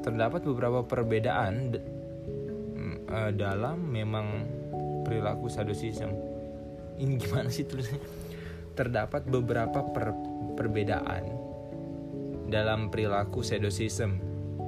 terdapat 0.05 0.47
beberapa 0.47 0.87
perbedaan 0.87 1.75
uh, 3.11 3.33
dalam 3.35 3.91
memang 3.91 4.47
perilaku 5.03 5.51
sadisism. 5.51 6.15
Ini 7.03 7.19
gimana 7.23 7.51
sih 7.51 7.67
tulisnya? 7.67 7.99
Terdapat 8.77 9.27
beberapa 9.27 9.83
per, 9.91 10.15
perbedaan 10.55 11.25
dalam 12.47 12.93
perilaku 12.93 13.43
sadisism. 13.43 14.23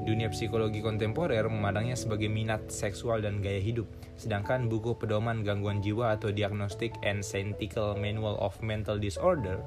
Dunia 0.09 0.33
psikologi 0.33 0.81
kontemporer 0.81 1.45
memandangnya 1.45 1.93
sebagai 1.93 2.33
minat 2.33 2.73
seksual 2.73 3.21
dan 3.21 3.45
gaya 3.45 3.61
hidup, 3.61 3.85
sedangkan 4.17 4.65
buku 4.65 4.97
pedoman 4.97 5.45
gangguan 5.45 5.85
jiwa 5.85 6.17
atau 6.17 6.33
Diagnostic 6.33 6.97
and 7.05 7.21
Scientific 7.21 7.77
Manual 7.77 8.41
of 8.41 8.57
Mental 8.65 8.97
Disorder 8.97 9.61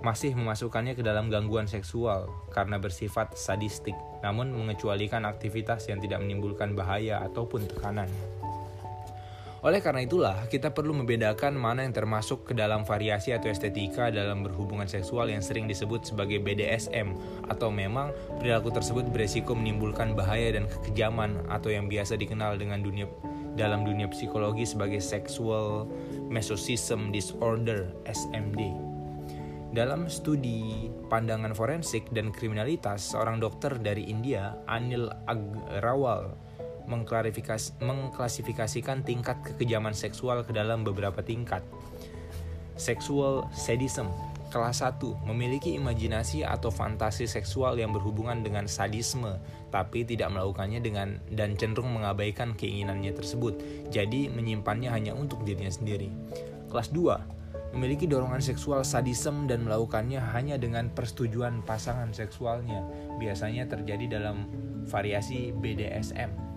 masih 0.00 0.32
memasukkannya 0.32 0.94
ke 0.94 1.02
dalam 1.04 1.28
gangguan 1.28 1.68
seksual 1.68 2.30
karena 2.54 2.80
bersifat 2.80 3.36
sadistik, 3.36 3.98
namun 4.24 4.48
mengecualikan 4.54 5.26
aktivitas 5.28 5.92
yang 5.92 6.00
tidak 6.00 6.24
menimbulkan 6.24 6.72
bahaya 6.72 7.20
ataupun 7.20 7.68
tekanan. 7.68 8.08
Oleh 9.58 9.82
karena 9.82 10.06
itulah, 10.06 10.46
kita 10.46 10.70
perlu 10.70 10.94
membedakan 11.02 11.58
mana 11.58 11.82
yang 11.82 11.90
termasuk 11.90 12.46
ke 12.46 12.52
dalam 12.54 12.86
variasi 12.86 13.34
atau 13.34 13.50
estetika 13.50 14.06
dalam 14.06 14.46
berhubungan 14.46 14.86
seksual 14.86 15.26
yang 15.34 15.42
sering 15.42 15.66
disebut 15.66 16.06
sebagai 16.06 16.38
BDSM, 16.38 17.18
atau 17.50 17.66
memang 17.66 18.14
perilaku 18.38 18.70
tersebut 18.70 19.10
beresiko 19.10 19.58
menimbulkan 19.58 20.14
bahaya 20.14 20.54
dan 20.54 20.70
kekejaman, 20.70 21.42
atau 21.50 21.74
yang 21.74 21.90
biasa 21.90 22.14
dikenal 22.14 22.54
dengan 22.54 22.86
dunia 22.86 23.10
dalam 23.58 23.82
dunia 23.82 24.06
psikologi 24.06 24.62
sebagai 24.62 25.02
sexual 25.02 25.90
mesosism 26.30 27.10
disorder 27.10 27.90
(SMD). 28.06 28.62
Dalam 29.74 30.06
studi 30.06 30.86
pandangan 31.10 31.52
forensik 31.52 32.06
dan 32.14 32.30
kriminalitas, 32.30 33.10
seorang 33.10 33.42
dokter 33.42 33.74
dari 33.76 34.06
India, 34.06 34.54
Anil 34.70 35.10
Agrawal, 35.26 36.32
mengklasifikasikan 36.88 39.04
tingkat 39.04 39.36
kekejaman 39.44 39.92
seksual 39.92 40.40
ke 40.42 40.56
dalam 40.56 40.82
beberapa 40.82 41.20
tingkat. 41.20 41.60
Sexual 42.78 43.50
sadism 43.52 44.06
Kelas 44.48 44.80
1 44.80 45.28
memiliki 45.28 45.76
imajinasi 45.76 46.40
atau 46.40 46.72
fantasi 46.72 47.28
seksual 47.28 47.76
yang 47.76 47.92
berhubungan 47.92 48.40
dengan 48.40 48.64
sadisme, 48.64 49.36
tapi 49.68 50.08
tidak 50.08 50.32
melakukannya 50.32 50.80
dengan 50.80 51.20
dan 51.28 51.52
cenderung 51.60 51.92
mengabaikan 51.92 52.56
keinginannya 52.56 53.12
tersebut, 53.12 53.60
jadi 53.92 54.32
menyimpannya 54.32 54.88
hanya 54.88 55.12
untuk 55.12 55.44
dirinya 55.44 55.68
sendiri. 55.68 56.08
Kelas 56.72 56.88
2 56.96 57.76
memiliki 57.76 58.08
dorongan 58.08 58.40
seksual 58.40 58.88
sadisme 58.88 59.44
dan 59.44 59.68
melakukannya 59.68 60.24
hanya 60.32 60.56
dengan 60.56 60.88
persetujuan 60.96 61.60
pasangan 61.68 62.16
seksualnya. 62.16 62.80
Biasanya 63.20 63.68
terjadi 63.68 64.16
dalam 64.16 64.48
variasi 64.88 65.52
BDSM. 65.52 66.47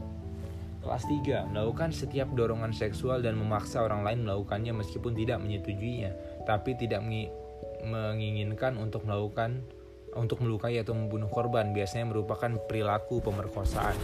Kelas 0.82 1.05
3, 1.05 1.53
melakukan 1.53 1.93
setiap 1.93 2.34
dorongan 2.34 2.73
seksual 2.73 3.21
dan 3.21 3.38
memaksa 3.38 3.86
orang 3.86 4.01
lain 4.01 4.25
melakukannya 4.25 4.73
meskipun 4.82 5.13
tidak 5.13 5.38
menyetujuinya, 5.38 6.41
tapi 6.49 6.73
tidak 6.73 7.05
menginginkan 7.86 8.82
untuk 8.82 9.05
melakukan 9.05 9.61
untuk 10.17 10.43
melukai 10.43 10.75
atau 10.82 10.97
membunuh 10.97 11.29
korban 11.32 11.71
biasanya 11.71 12.09
merupakan 12.09 12.51
perilaku 12.67 13.23
pemerkosaan. 13.23 13.95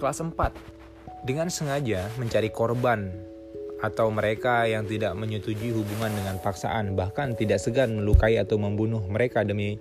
Kelas 0.00 0.18
4 0.18 0.82
dengan 1.22 1.46
sengaja 1.46 2.10
mencari 2.18 2.50
korban 2.50 3.14
atau 3.78 4.10
mereka 4.10 4.66
yang 4.66 4.82
tidak 4.86 5.14
menyetujui 5.14 5.70
hubungan 5.70 6.10
dengan 6.10 6.42
paksaan 6.42 6.98
bahkan 6.98 7.38
tidak 7.38 7.62
segan 7.62 8.02
melukai 8.02 8.34
atau 8.38 8.58
membunuh 8.58 9.02
mereka 9.06 9.46
demi 9.46 9.78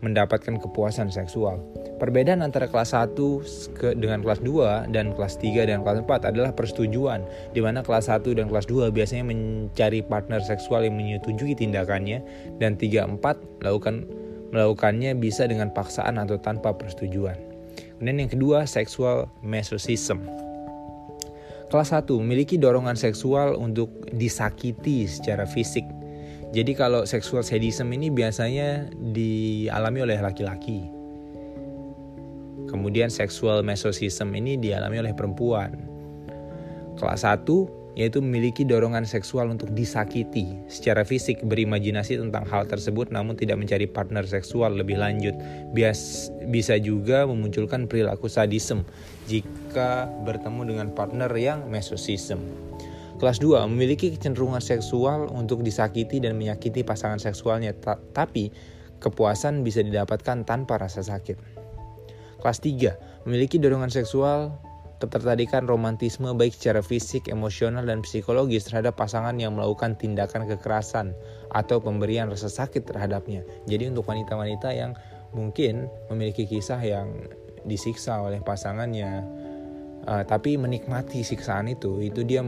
mendapatkan 0.00 0.56
kepuasan 0.60 1.12
seksual. 1.12 1.60
Perbedaan 2.00 2.40
antara 2.40 2.64
kelas 2.64 2.96
1 2.96 3.12
ke, 3.76 3.92
dengan 3.96 4.24
kelas 4.24 4.40
2 4.40 4.88
dan 4.92 5.12
kelas 5.12 5.36
3 5.36 5.68
dan 5.68 5.84
kelas 5.84 6.08
4 6.08 6.32
adalah 6.32 6.50
persetujuan, 6.56 7.20
di 7.52 7.60
mana 7.60 7.84
kelas 7.84 8.08
1 8.08 8.24
dan 8.32 8.48
kelas 8.48 8.64
2 8.68 8.88
biasanya 8.88 9.28
mencari 9.28 10.00
partner 10.00 10.40
seksual 10.40 10.88
yang 10.88 10.96
menyetujui 10.96 11.52
tindakannya 11.52 12.24
dan 12.56 12.80
3 12.80 13.20
4 13.20 13.60
melakukan 13.60 14.08
melakukannya 14.50 15.14
bisa 15.14 15.46
dengan 15.46 15.70
paksaan 15.70 16.18
atau 16.18 16.40
tanpa 16.40 16.74
persetujuan. 16.74 17.38
Kemudian 18.00 18.26
yang 18.26 18.32
kedua, 18.32 18.58
sexual 18.64 19.28
masochism. 19.44 20.24
Kelas 21.70 21.94
1 21.94 22.10
memiliki 22.18 22.58
dorongan 22.58 22.98
seksual 22.98 23.54
untuk 23.54 23.92
disakiti 24.10 25.06
secara 25.06 25.46
fisik. 25.46 25.86
Jadi 26.50 26.74
kalau 26.74 27.06
seksual 27.06 27.46
sadism 27.46 27.94
ini 27.94 28.10
biasanya 28.10 28.90
dialami 29.14 30.02
oleh 30.02 30.18
laki-laki. 30.18 30.82
Kemudian 32.66 33.10
seksual 33.10 33.62
masochism 33.62 34.34
ini 34.34 34.58
dialami 34.58 34.98
oleh 34.98 35.14
perempuan. 35.14 35.78
Kelas 36.98 37.22
1 37.22 37.80
yaitu 37.98 38.22
memiliki 38.22 38.62
dorongan 38.62 39.02
seksual 39.02 39.50
untuk 39.50 39.74
disakiti 39.74 40.54
secara 40.70 41.02
fisik, 41.02 41.42
berimajinasi 41.42 42.22
tentang 42.22 42.46
hal 42.46 42.66
tersebut 42.66 43.10
namun 43.10 43.34
tidak 43.34 43.58
mencari 43.58 43.90
partner 43.90 44.22
seksual 44.22 44.78
lebih 44.78 44.98
lanjut. 44.98 45.34
Bias, 45.74 46.30
bisa 46.50 46.78
juga 46.78 47.26
memunculkan 47.26 47.90
perilaku 47.90 48.30
sadisme 48.30 48.86
jika 49.26 50.06
bertemu 50.22 50.62
dengan 50.70 50.88
partner 50.94 51.30
yang 51.34 51.66
mesosism. 51.66 52.69
Kelas 53.20 53.36
2 53.36 53.68
memiliki 53.68 54.08
kecenderungan 54.16 54.64
seksual 54.64 55.28
untuk 55.28 55.60
disakiti 55.60 56.24
dan 56.24 56.40
menyakiti 56.40 56.80
pasangan 56.80 57.20
seksualnya, 57.20 57.76
tapi 58.16 58.48
kepuasan 58.96 59.60
bisa 59.60 59.84
didapatkan 59.84 60.48
tanpa 60.48 60.80
rasa 60.80 61.04
sakit. 61.04 61.36
Kelas 62.40 62.58
3 62.64 63.28
memiliki 63.28 63.60
dorongan 63.60 63.92
seksual 63.92 64.56
ketertarikan 65.00 65.68
romantisme 65.68 66.32
baik 66.32 66.56
secara 66.56 66.80
fisik, 66.80 67.28
emosional, 67.28 67.84
dan 67.84 68.00
psikologis 68.00 68.68
terhadap 68.68 68.96
pasangan 68.96 69.36
yang 69.36 69.52
melakukan 69.52 69.96
tindakan 70.00 70.48
kekerasan 70.48 71.12
atau 71.52 71.80
pemberian 71.80 72.32
rasa 72.32 72.48
sakit 72.48 72.88
terhadapnya. 72.88 73.44
Jadi 73.68 73.92
untuk 73.92 74.08
wanita-wanita 74.08 74.72
yang 74.72 74.96
mungkin 75.36 75.92
memiliki 76.08 76.48
kisah 76.48 76.80
yang 76.80 77.28
disiksa 77.64 78.20
oleh 78.20 78.40
pasangannya, 78.40 79.24
uh, 80.06 80.24
tapi 80.24 80.56
menikmati 80.56 81.20
siksaan 81.24 81.68
itu, 81.68 82.00
itu 82.00 82.24
dia 82.24 82.40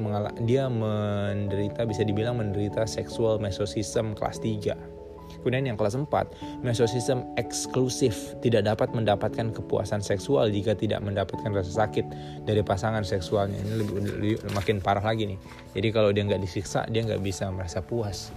dia 0.46 0.70
menderita 0.70 1.84
bisa 1.84 2.06
dibilang 2.06 2.38
menderita 2.38 2.86
seksual 2.88 3.42
mesosism 3.42 4.16
kelas 4.16 4.38
3. 4.40 5.02
Kemudian 5.42 5.66
yang 5.66 5.74
kelas 5.80 5.98
4, 5.98 6.62
mesosistem 6.62 7.26
eksklusif 7.34 8.38
tidak 8.44 8.62
dapat 8.62 8.94
mendapatkan 8.94 9.50
kepuasan 9.50 9.98
seksual 9.98 10.46
jika 10.52 10.78
tidak 10.78 11.02
mendapatkan 11.02 11.50
rasa 11.50 11.82
sakit 11.82 12.06
dari 12.46 12.62
pasangan 12.62 13.02
seksualnya. 13.02 13.58
Ini 13.58 13.74
lebih, 13.74 13.96
lebih 14.06 14.34
makin 14.54 14.78
parah 14.78 15.02
lagi 15.02 15.34
nih. 15.34 15.38
Jadi 15.74 15.88
kalau 15.90 16.14
dia 16.14 16.22
nggak 16.22 16.42
disiksa, 16.46 16.86
dia 16.86 17.02
nggak 17.02 17.18
bisa 17.18 17.50
merasa 17.50 17.82
puas. 17.82 18.30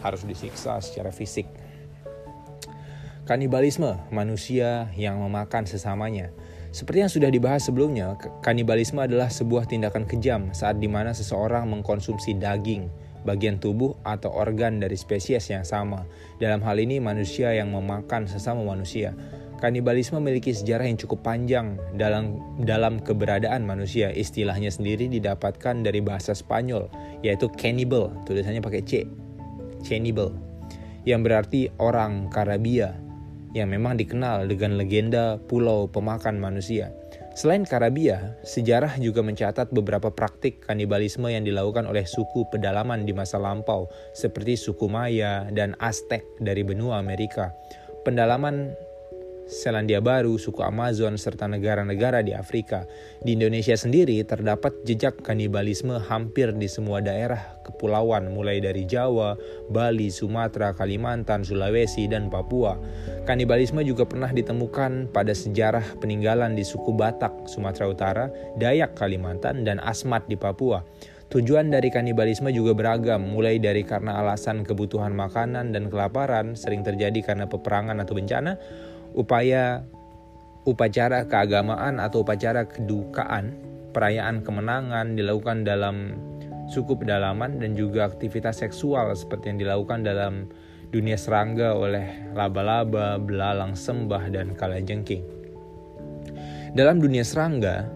Harus 0.00 0.24
disiksa 0.24 0.80
secara 0.80 1.12
fisik. 1.12 1.44
Kanibalisme, 3.28 4.00
manusia 4.08 4.88
yang 4.96 5.20
memakan 5.20 5.68
sesamanya. 5.68 6.32
Seperti 6.78 7.02
yang 7.02 7.10
sudah 7.10 7.26
dibahas 7.34 7.66
sebelumnya, 7.66 8.14
kanibalisme 8.38 9.02
adalah 9.02 9.26
sebuah 9.26 9.66
tindakan 9.66 10.06
kejam 10.06 10.54
saat 10.54 10.78
di 10.78 10.86
mana 10.86 11.10
seseorang 11.10 11.66
mengkonsumsi 11.66 12.38
daging, 12.38 12.86
bagian 13.26 13.58
tubuh 13.58 13.98
atau 14.06 14.30
organ 14.30 14.78
dari 14.78 14.94
spesies 14.94 15.50
yang 15.50 15.66
sama. 15.66 16.06
Dalam 16.38 16.62
hal 16.62 16.78
ini 16.78 17.02
manusia 17.02 17.50
yang 17.50 17.74
memakan 17.74 18.30
sesama 18.30 18.62
manusia. 18.62 19.10
Kanibalisme 19.58 20.22
memiliki 20.22 20.54
sejarah 20.54 20.86
yang 20.86 20.94
cukup 20.94 21.26
panjang 21.26 21.82
dalam 21.98 22.38
dalam 22.62 23.02
keberadaan 23.02 23.66
manusia. 23.66 24.14
Istilahnya 24.14 24.70
sendiri 24.70 25.10
didapatkan 25.10 25.82
dari 25.82 25.98
bahasa 25.98 26.30
Spanyol, 26.30 26.86
yaitu 27.26 27.50
cannibal, 27.58 28.14
tulisannya 28.22 28.62
pakai 28.62 28.86
C. 28.86 29.02
Cannibal, 29.82 30.30
yang 31.02 31.26
berarti 31.26 31.74
orang 31.82 32.30
Karabia, 32.30 32.94
yang 33.56 33.72
memang 33.72 33.96
dikenal 33.96 34.48
dengan 34.48 34.76
legenda 34.76 35.40
pulau 35.48 35.88
pemakan 35.88 36.36
manusia. 36.36 36.92
Selain 37.38 37.62
Karabia, 37.62 38.34
sejarah 38.42 38.98
juga 38.98 39.22
mencatat 39.22 39.70
beberapa 39.70 40.10
praktik 40.10 40.66
kanibalisme 40.66 41.30
yang 41.30 41.46
dilakukan 41.46 41.86
oleh 41.86 42.02
suku 42.02 42.50
pedalaman 42.50 43.06
di 43.06 43.14
masa 43.14 43.38
lampau, 43.38 43.86
seperti 44.10 44.58
suku 44.58 44.90
Maya 44.90 45.46
dan 45.54 45.78
Aztec 45.78 46.26
dari 46.42 46.66
benua 46.66 46.98
Amerika. 46.98 47.54
Pendalaman 48.02 48.74
Selandia 49.48 50.04
Baru, 50.04 50.36
suku 50.36 50.60
Amazon, 50.60 51.16
serta 51.16 51.48
negara-negara 51.48 52.20
di 52.20 52.36
Afrika. 52.36 52.84
Di 53.24 53.32
Indonesia 53.32 53.72
sendiri 53.72 54.20
terdapat 54.20 54.84
jejak 54.84 55.24
kanibalisme 55.24 55.96
hampir 55.96 56.52
di 56.52 56.68
semua 56.68 57.00
daerah 57.00 57.56
kepulauan 57.64 58.28
mulai 58.28 58.60
dari 58.60 58.84
Jawa, 58.84 59.40
Bali, 59.72 60.12
Sumatera, 60.12 60.76
Kalimantan, 60.76 61.48
Sulawesi, 61.48 62.04
dan 62.12 62.28
Papua. 62.28 62.76
Kanibalisme 63.24 63.80
juga 63.88 64.04
pernah 64.04 64.28
ditemukan 64.28 65.16
pada 65.16 65.32
sejarah 65.32 65.96
peninggalan 65.96 66.52
di 66.52 66.62
suku 66.62 66.92
Batak, 66.92 67.48
Sumatera 67.48 67.88
Utara, 67.88 68.26
Dayak, 68.60 69.00
Kalimantan, 69.00 69.64
dan 69.64 69.80
Asmat 69.80 70.28
di 70.28 70.36
Papua. 70.36 70.84
Tujuan 71.28 71.68
dari 71.68 71.92
kanibalisme 71.92 72.48
juga 72.56 72.72
beragam, 72.72 73.20
mulai 73.20 73.60
dari 73.60 73.84
karena 73.84 74.16
alasan 74.16 74.64
kebutuhan 74.64 75.12
makanan 75.12 75.76
dan 75.76 75.92
kelaparan 75.92 76.56
sering 76.56 76.80
terjadi 76.80 77.20
karena 77.20 77.44
peperangan 77.44 78.00
atau 78.00 78.16
bencana, 78.16 78.56
upaya 79.16 79.84
upacara 80.68 81.24
keagamaan 81.24 81.96
atau 82.02 82.20
upacara 82.20 82.68
kedukaan, 82.68 83.56
perayaan 83.96 84.44
kemenangan 84.44 85.16
dilakukan 85.16 85.64
dalam 85.64 86.16
suku 86.68 87.00
pedalaman 87.00 87.56
dan 87.56 87.72
juga 87.72 88.04
aktivitas 88.04 88.60
seksual 88.60 89.16
seperti 89.16 89.56
yang 89.56 89.58
dilakukan 89.64 90.04
dalam 90.04 90.52
dunia 90.92 91.16
serangga 91.16 91.72
oleh 91.72 92.32
laba-laba, 92.36 93.16
belalang 93.20 93.72
sembah, 93.72 94.28
dan 94.32 94.52
kalajengking. 94.56 95.24
Dalam 96.76 97.00
dunia 97.00 97.24
serangga, 97.24 97.88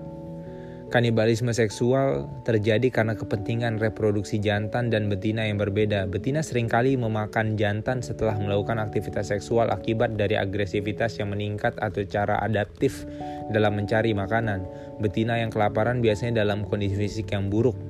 Kanibalisme 0.93 1.57
seksual 1.57 2.29
terjadi 2.45 2.93
karena 2.93 3.17
kepentingan 3.17 3.81
reproduksi 3.81 4.37
jantan 4.37 4.93
dan 4.93 5.09
betina 5.09 5.49
yang 5.49 5.57
berbeda. 5.57 6.05
Betina 6.05 6.45
sering 6.45 6.69
kali 6.69 7.01
memakan 7.01 7.57
jantan 7.57 8.05
setelah 8.05 8.37
melakukan 8.37 8.77
aktivitas 8.77 9.33
seksual 9.33 9.73
akibat 9.73 10.21
dari 10.21 10.37
agresivitas 10.37 11.17
yang 11.17 11.33
meningkat 11.33 11.73
atau 11.81 12.05
cara 12.05 12.37
adaptif 12.45 13.09
dalam 13.49 13.81
mencari 13.81 14.13
makanan. 14.13 14.69
Betina 15.01 15.41
yang 15.41 15.49
kelaparan 15.49 16.05
biasanya 16.05 16.45
dalam 16.45 16.69
kondisi 16.69 17.01
fisik 17.01 17.33
yang 17.33 17.49
buruk 17.49 17.81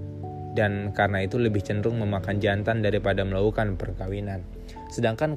dan 0.55 0.95
karena 0.95 1.27
itu 1.27 1.43
lebih 1.43 1.59
cenderung 1.59 1.99
memakan 1.99 2.39
jantan 2.39 2.87
daripada 2.87 3.27
melakukan 3.27 3.75
perkawinan. 3.83 4.47
Sedangkan 4.95 5.35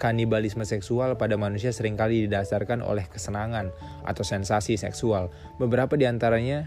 kanibalisme 0.00 0.66
seksual 0.66 1.14
pada 1.14 1.38
manusia 1.38 1.70
sering 1.70 1.94
kali 1.94 2.26
didasarkan 2.26 2.82
oleh 2.82 3.06
kesenangan 3.06 3.70
atau 4.02 4.24
sensasi 4.26 4.74
seksual. 4.74 5.30
Beberapa 5.62 5.94
di 5.94 6.08
antaranya 6.08 6.66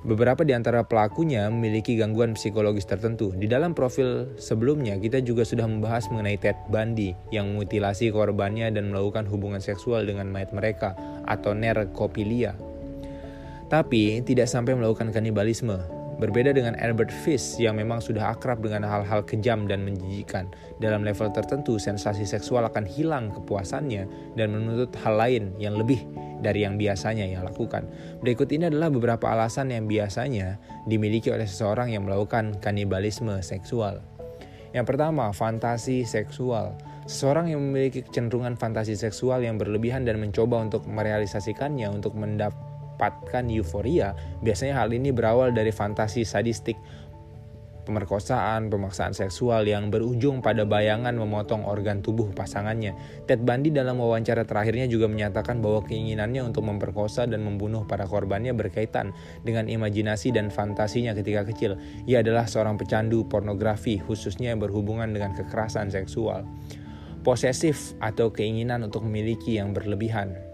Beberapa 0.00 0.48
di 0.48 0.56
antara 0.56 0.80
pelakunya 0.80 1.52
memiliki 1.52 1.92
gangguan 1.92 2.32
psikologis 2.32 2.88
tertentu. 2.88 3.36
Di 3.36 3.44
dalam 3.44 3.76
profil 3.76 4.32
sebelumnya, 4.40 4.96
kita 4.96 5.20
juga 5.20 5.44
sudah 5.44 5.68
membahas 5.68 6.08
mengenai 6.08 6.40
Ted 6.40 6.56
Bundy 6.72 7.12
yang 7.28 7.52
memutilasi 7.52 8.08
korbannya 8.08 8.72
dan 8.72 8.88
melakukan 8.88 9.28
hubungan 9.28 9.60
seksual 9.60 10.08
dengan 10.08 10.32
mayat 10.32 10.56
mereka 10.56 10.96
atau 11.28 11.52
nerkopilia. 11.52 12.56
Tapi 13.68 14.24
tidak 14.24 14.48
sampai 14.48 14.72
melakukan 14.72 15.12
kanibalisme. 15.12 15.99
Berbeda 16.20 16.52
dengan 16.52 16.76
Albert 16.76 17.08
Fish 17.24 17.56
yang 17.56 17.80
memang 17.80 18.04
sudah 18.04 18.36
akrab 18.36 18.60
dengan 18.60 18.84
hal-hal 18.84 19.24
kejam 19.24 19.64
dan 19.64 19.80
menjijikan. 19.88 20.52
Dalam 20.76 21.00
level 21.00 21.32
tertentu, 21.32 21.80
sensasi 21.80 22.28
seksual 22.28 22.68
akan 22.68 22.84
hilang 22.84 23.32
kepuasannya 23.32 24.36
dan 24.36 24.52
menuntut 24.52 24.92
hal 25.00 25.16
lain 25.16 25.56
yang 25.56 25.80
lebih 25.80 26.04
dari 26.44 26.68
yang 26.68 26.76
biasanya 26.76 27.24
ia 27.24 27.40
lakukan. 27.40 27.88
Berikut 28.20 28.52
ini 28.52 28.68
adalah 28.68 28.92
beberapa 28.92 29.32
alasan 29.32 29.72
yang 29.72 29.88
biasanya 29.88 30.60
dimiliki 30.84 31.32
oleh 31.32 31.48
seseorang 31.48 31.96
yang 31.96 32.04
melakukan 32.04 32.60
kanibalisme 32.60 33.40
seksual. 33.40 34.04
Yang 34.76 34.92
pertama, 34.92 35.32
fantasi 35.32 36.04
seksual. 36.04 36.76
Seseorang 37.08 37.50
yang 37.50 37.64
memiliki 37.64 38.04
kecenderungan 38.04 38.60
fantasi 38.60 38.92
seksual 38.92 39.40
yang 39.40 39.56
berlebihan 39.56 40.04
dan 40.04 40.20
mencoba 40.20 40.62
untuk 40.62 40.84
merealisasikannya 40.84 41.90
untuk 41.90 42.12
mendapat 42.12 42.69
mendapatkan 43.00 43.48
euforia, 43.48 44.12
biasanya 44.44 44.84
hal 44.84 44.92
ini 44.92 45.08
berawal 45.08 45.56
dari 45.56 45.72
fantasi 45.72 46.20
sadistik, 46.20 46.76
pemerkosaan, 47.88 48.68
pemaksaan 48.68 49.16
seksual 49.16 49.64
yang 49.64 49.88
berujung 49.88 50.44
pada 50.44 50.68
bayangan 50.68 51.16
memotong 51.16 51.64
organ 51.64 52.04
tubuh 52.04 52.28
pasangannya. 52.36 52.92
Ted 53.24 53.40
Bundy 53.40 53.72
dalam 53.72 53.96
wawancara 53.96 54.44
terakhirnya 54.44 54.84
juga 54.84 55.08
menyatakan 55.08 55.64
bahwa 55.64 55.80
keinginannya 55.88 56.44
untuk 56.44 56.68
memperkosa 56.68 57.24
dan 57.24 57.40
membunuh 57.40 57.88
para 57.88 58.04
korbannya 58.04 58.52
berkaitan 58.52 59.16
dengan 59.48 59.64
imajinasi 59.64 60.36
dan 60.36 60.52
fantasinya 60.52 61.16
ketika 61.16 61.48
kecil. 61.48 61.80
Ia 62.04 62.20
adalah 62.20 62.44
seorang 62.44 62.76
pecandu 62.76 63.24
pornografi, 63.24 63.96
khususnya 63.96 64.52
yang 64.52 64.60
berhubungan 64.60 65.08
dengan 65.16 65.32
kekerasan 65.32 65.88
seksual. 65.88 66.44
Posesif 67.24 67.96
atau 68.00 68.32
keinginan 68.32 68.84
untuk 68.84 69.04
memiliki 69.04 69.60
yang 69.60 69.76
berlebihan 69.76 70.49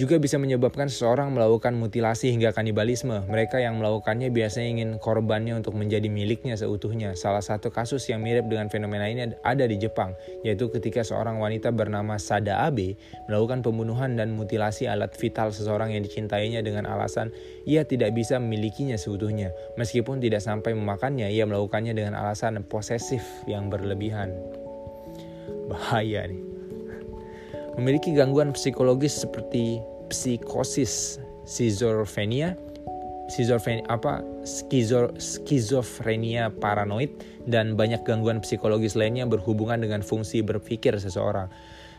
juga 0.00 0.16
bisa 0.16 0.40
menyebabkan 0.40 0.88
seseorang 0.88 1.28
melakukan 1.36 1.76
mutilasi 1.76 2.32
hingga 2.32 2.56
kanibalisme. 2.56 3.20
Mereka 3.28 3.60
yang 3.60 3.76
melakukannya 3.76 4.32
biasanya 4.32 4.68
ingin 4.80 4.90
korbannya 4.96 5.60
untuk 5.60 5.76
menjadi 5.76 6.08
miliknya 6.08 6.56
seutuhnya. 6.56 7.12
Salah 7.20 7.44
satu 7.44 7.68
kasus 7.68 8.08
yang 8.08 8.24
mirip 8.24 8.48
dengan 8.48 8.72
fenomena 8.72 9.04
ini 9.04 9.36
ada 9.44 9.68
di 9.68 9.76
Jepang, 9.76 10.16
yaitu 10.40 10.72
ketika 10.72 11.04
seorang 11.04 11.36
wanita 11.36 11.68
bernama 11.68 12.16
Sada 12.16 12.64
Abe 12.64 12.96
melakukan 13.28 13.60
pembunuhan 13.60 14.16
dan 14.16 14.32
mutilasi 14.32 14.88
alat 14.88 15.12
vital 15.20 15.52
seseorang 15.52 15.92
yang 15.92 16.00
dicintainya 16.00 16.64
dengan 16.64 16.88
alasan 16.88 17.28
ia 17.68 17.84
tidak 17.84 18.16
bisa 18.16 18.40
memilikinya 18.40 18.96
seutuhnya. 18.96 19.52
Meskipun 19.76 20.24
tidak 20.24 20.40
sampai 20.40 20.72
memakannya, 20.72 21.28
ia 21.28 21.44
melakukannya 21.44 21.92
dengan 21.92 22.16
alasan 22.16 22.56
posesif 22.64 23.20
yang 23.44 23.68
berlebihan. 23.68 24.32
Bahaya 25.68 26.24
nih 26.24 26.49
memiliki 27.78 28.14
gangguan 28.16 28.50
psikologis 28.56 29.22
seperti 29.22 29.78
psikosis, 30.10 31.20
schizophrenia, 31.46 32.58
schizofrenia 33.30 33.86
apa 33.86 34.26
skizo, 34.42 35.14
skizofrenia 35.16 36.50
paranoid 36.58 37.14
dan 37.46 37.78
banyak 37.78 38.02
gangguan 38.02 38.42
psikologis 38.42 38.98
lainnya 38.98 39.24
berhubungan 39.24 39.78
dengan 39.78 40.02
fungsi 40.02 40.42
berpikir 40.42 40.98
seseorang. 40.98 41.46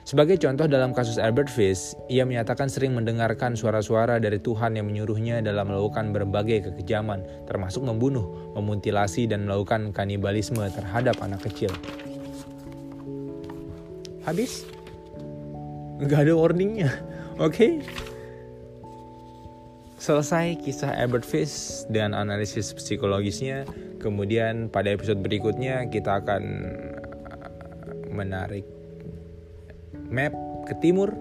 Sebagai 0.01 0.41
contoh 0.41 0.65
dalam 0.65 0.97
kasus 0.97 1.22
Albert 1.22 1.53
Fish, 1.53 1.93
ia 2.09 2.26
menyatakan 2.26 2.65
sering 2.65 2.97
mendengarkan 2.97 3.53
suara-suara 3.53 4.17
dari 4.17 4.41
Tuhan 4.41 4.74
yang 4.74 4.89
menyuruhnya 4.89 5.45
dalam 5.45 5.69
melakukan 5.69 6.09
berbagai 6.09 6.74
kekejaman, 6.74 7.22
termasuk 7.45 7.86
membunuh, 7.86 8.26
memutilasi, 8.57 9.30
dan 9.30 9.45
melakukan 9.45 9.93
kanibalisme 9.93 10.65
terhadap 10.74 11.22
anak 11.22 11.45
kecil. 11.45 11.69
Habis? 14.26 14.65
Gak 16.01 16.25
ada 16.25 16.33
warningnya. 16.33 16.89
Oke. 17.37 17.53
Okay? 17.53 17.71
Selesai 20.01 20.57
kisah 20.65 20.97
Albert 20.97 21.29
Fish 21.29 21.85
dan 21.93 22.17
analisis 22.17 22.73
psikologisnya. 22.73 23.69
Kemudian 24.01 24.73
pada 24.73 24.89
episode 24.89 25.21
berikutnya 25.21 25.85
kita 25.93 26.25
akan 26.25 26.41
menarik 28.09 28.65
map 30.09 30.33
ke 30.65 30.73
timur. 30.81 31.13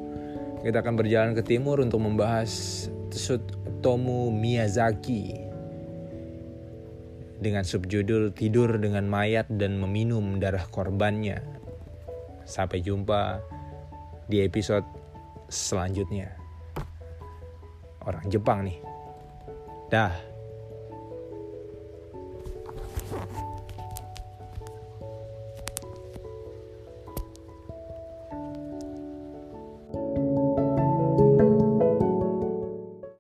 Kita 0.64 0.80
akan 0.80 0.96
berjalan 0.96 1.36
ke 1.36 1.44
timur 1.44 1.84
untuk 1.84 2.00
membahas 2.00 2.48
Tsutomu 3.12 4.32
Miyazaki 4.32 5.44
dengan 7.36 7.68
subjudul 7.68 8.32
Tidur 8.32 8.80
dengan 8.80 9.04
Mayat 9.08 9.48
dan 9.60 9.76
Meminum 9.76 10.40
Darah 10.40 10.64
Korbannya. 10.68 11.40
Sampai 12.48 12.80
jumpa 12.80 13.44
di 14.30 14.46
episode 14.46 14.86
selanjutnya. 15.50 16.30
Orang 18.06 18.30
Jepang 18.30 18.62
nih. 18.62 18.78
Dah. 19.90 20.14